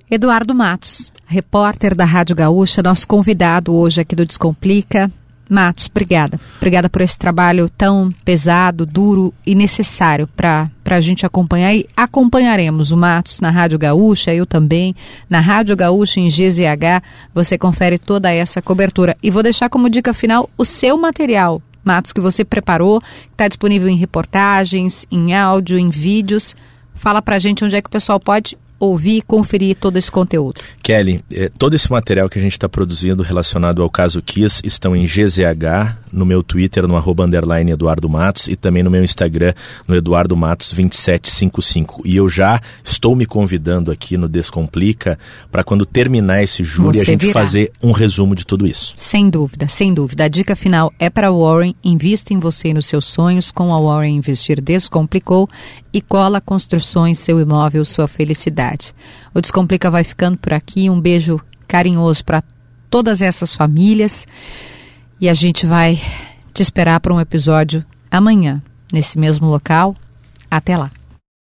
Eduardo 0.10 0.54
Matos, 0.54 1.14
repórter 1.26 1.96
da 1.96 2.04
Rádio 2.04 2.36
Gaúcha, 2.36 2.84
nosso 2.84 3.08
convidado 3.08 3.74
hoje 3.74 4.02
aqui 4.02 4.14
do 4.16 4.26
Descomplica. 4.26 5.10
Matos, 5.52 5.88
obrigada. 5.92 6.40
Obrigada 6.56 6.90
por 6.90 7.02
esse 7.02 7.20
trabalho 7.20 7.68
tão 7.68 8.10
pesado, 8.24 8.86
duro 8.86 9.34
e 9.46 9.54
necessário 9.54 10.26
para 10.26 10.72
a 10.86 11.02
gente 11.02 11.26
acompanhar. 11.26 11.76
E 11.76 11.86
acompanharemos 11.94 12.94
o 12.94 12.98
Matos 12.98 13.42
na 13.42 13.50
Rádio 13.50 13.78
Gaúcha, 13.78 14.34
eu 14.34 14.46
também, 14.46 14.96
na 15.30 15.42
Rádio 15.42 15.76
Gaúcha 15.76 16.22
em 16.22 16.30
GZH. 16.30 17.04
Você 17.36 17.58
confere 17.58 17.98
toda 17.98 18.32
essa 18.32 18.62
cobertura. 18.62 19.18
E 19.22 19.30
vou 19.30 19.44
deixar 19.44 19.68
como 19.68 19.90
dica 19.90 20.14
final 20.14 20.50
o 20.58 20.64
seu 20.64 20.98
material, 20.98 21.62
Matos, 21.84 22.14
que 22.14 22.22
você 22.22 22.46
preparou, 22.46 23.02
está 23.30 23.46
disponível 23.50 23.90
em 23.90 23.98
reportagens, 23.98 25.06
em 25.12 25.36
áudio, 25.36 25.78
em 25.78 25.90
vídeos. 25.90 26.56
Fala 26.96 27.22
para 27.22 27.36
a 27.36 27.40
gente 27.40 27.66
onde 27.66 27.76
é 27.76 27.82
que 27.82 27.90
o 27.90 27.92
pessoal 27.92 28.22
pode 28.22 28.58
ouvir 28.82 29.18
e 29.18 29.22
conferir 29.22 29.76
todo 29.76 29.98
esse 29.98 30.12
conteúdo. 30.12 30.60
Kelly, 30.82 31.22
eh, 31.32 31.52
todo 31.56 31.76
esse 31.76 31.90
material 31.92 32.28
que 32.28 32.40
a 32.40 32.42
gente 32.42 32.54
está 32.54 32.68
produzindo 32.68 33.22
relacionado 33.22 33.84
ao 33.84 33.90
caso 33.90 34.22
Kiss 34.22 34.62
estão 34.66 34.96
em 34.96 35.06
GZH, 35.06 35.98
no 36.12 36.26
meu 36.26 36.42
Twitter, 36.42 36.88
no 36.88 36.96
arroba 36.98 37.24
underline 37.24 37.72
Eduardo 37.72 38.10
Matos, 38.10 38.48
e 38.48 38.56
também 38.56 38.82
no 38.82 38.90
meu 38.90 39.04
Instagram, 39.04 39.54
no 39.88 39.96
Eduardo 39.96 40.36
Matos 40.36 40.74
2755. 40.74 42.02
E 42.04 42.16
eu 42.16 42.28
já 42.28 42.60
estou 42.84 43.16
me 43.16 43.26
convidando 43.26 43.92
aqui 43.92 44.18
no 44.18 44.28
Descomplica 44.28 45.18
para 45.52 45.64
quando 45.64 45.86
terminar 45.86 46.44
esse 46.44 46.64
júri 46.64 46.98
Você 46.98 47.02
a 47.02 47.06
gente 47.06 47.28
virá. 47.28 47.34
fazer 47.34 47.72
um 47.84 47.92
resumo 47.92 48.36
de 48.36 48.46
tudo 48.46 48.66
isso. 48.66 48.96
Sem 48.98 49.30
dúvida, 49.30 49.68
sem 49.68 49.94
dúvida. 49.94 50.26
A 50.26 50.28
dica 50.28 50.56
final 50.56 50.92
é 50.98 51.10
para 51.10 51.32
Warren, 51.32 51.76
invista 51.84 52.34
em 52.34 52.40
você 52.40 52.70
e 52.70 52.74
nos 52.74 52.88
seus 52.88 53.06
sonhos. 53.06 53.52
Com 53.52 53.74
a 53.74 53.80
Warren 53.80 54.16
Investir 54.16 54.60
Descomplicou 54.60 55.48
e 55.94 56.02
cola 56.02 56.40
construções, 56.40 57.20
seu 57.20 57.40
imóvel, 57.40 57.84
sua 57.84 58.08
felicidade. 58.08 58.94
O 59.34 59.42
Descomplica 59.42 59.92
vai 59.92 60.04
ficando 60.04 60.38
por 60.38 60.54
aqui. 60.54 60.90
Um 60.90 61.00
beijo 61.00 61.40
carinhoso 61.68 62.24
para 62.24 62.44
todas 62.90 63.22
essas 63.22 63.54
famílias 63.54 64.28
e 65.20 65.30
a 65.30 65.34
gente 65.34 65.66
vai 65.66 66.02
te 66.54 66.62
esperar 66.62 67.00
para 67.00 67.14
um 67.14 67.20
episódio 67.20 67.86
amanhã, 68.10 68.62
nesse 68.92 69.18
mesmo 69.18 69.48
local. 69.48 69.96
Até 70.50 70.78
lá. 70.78 70.92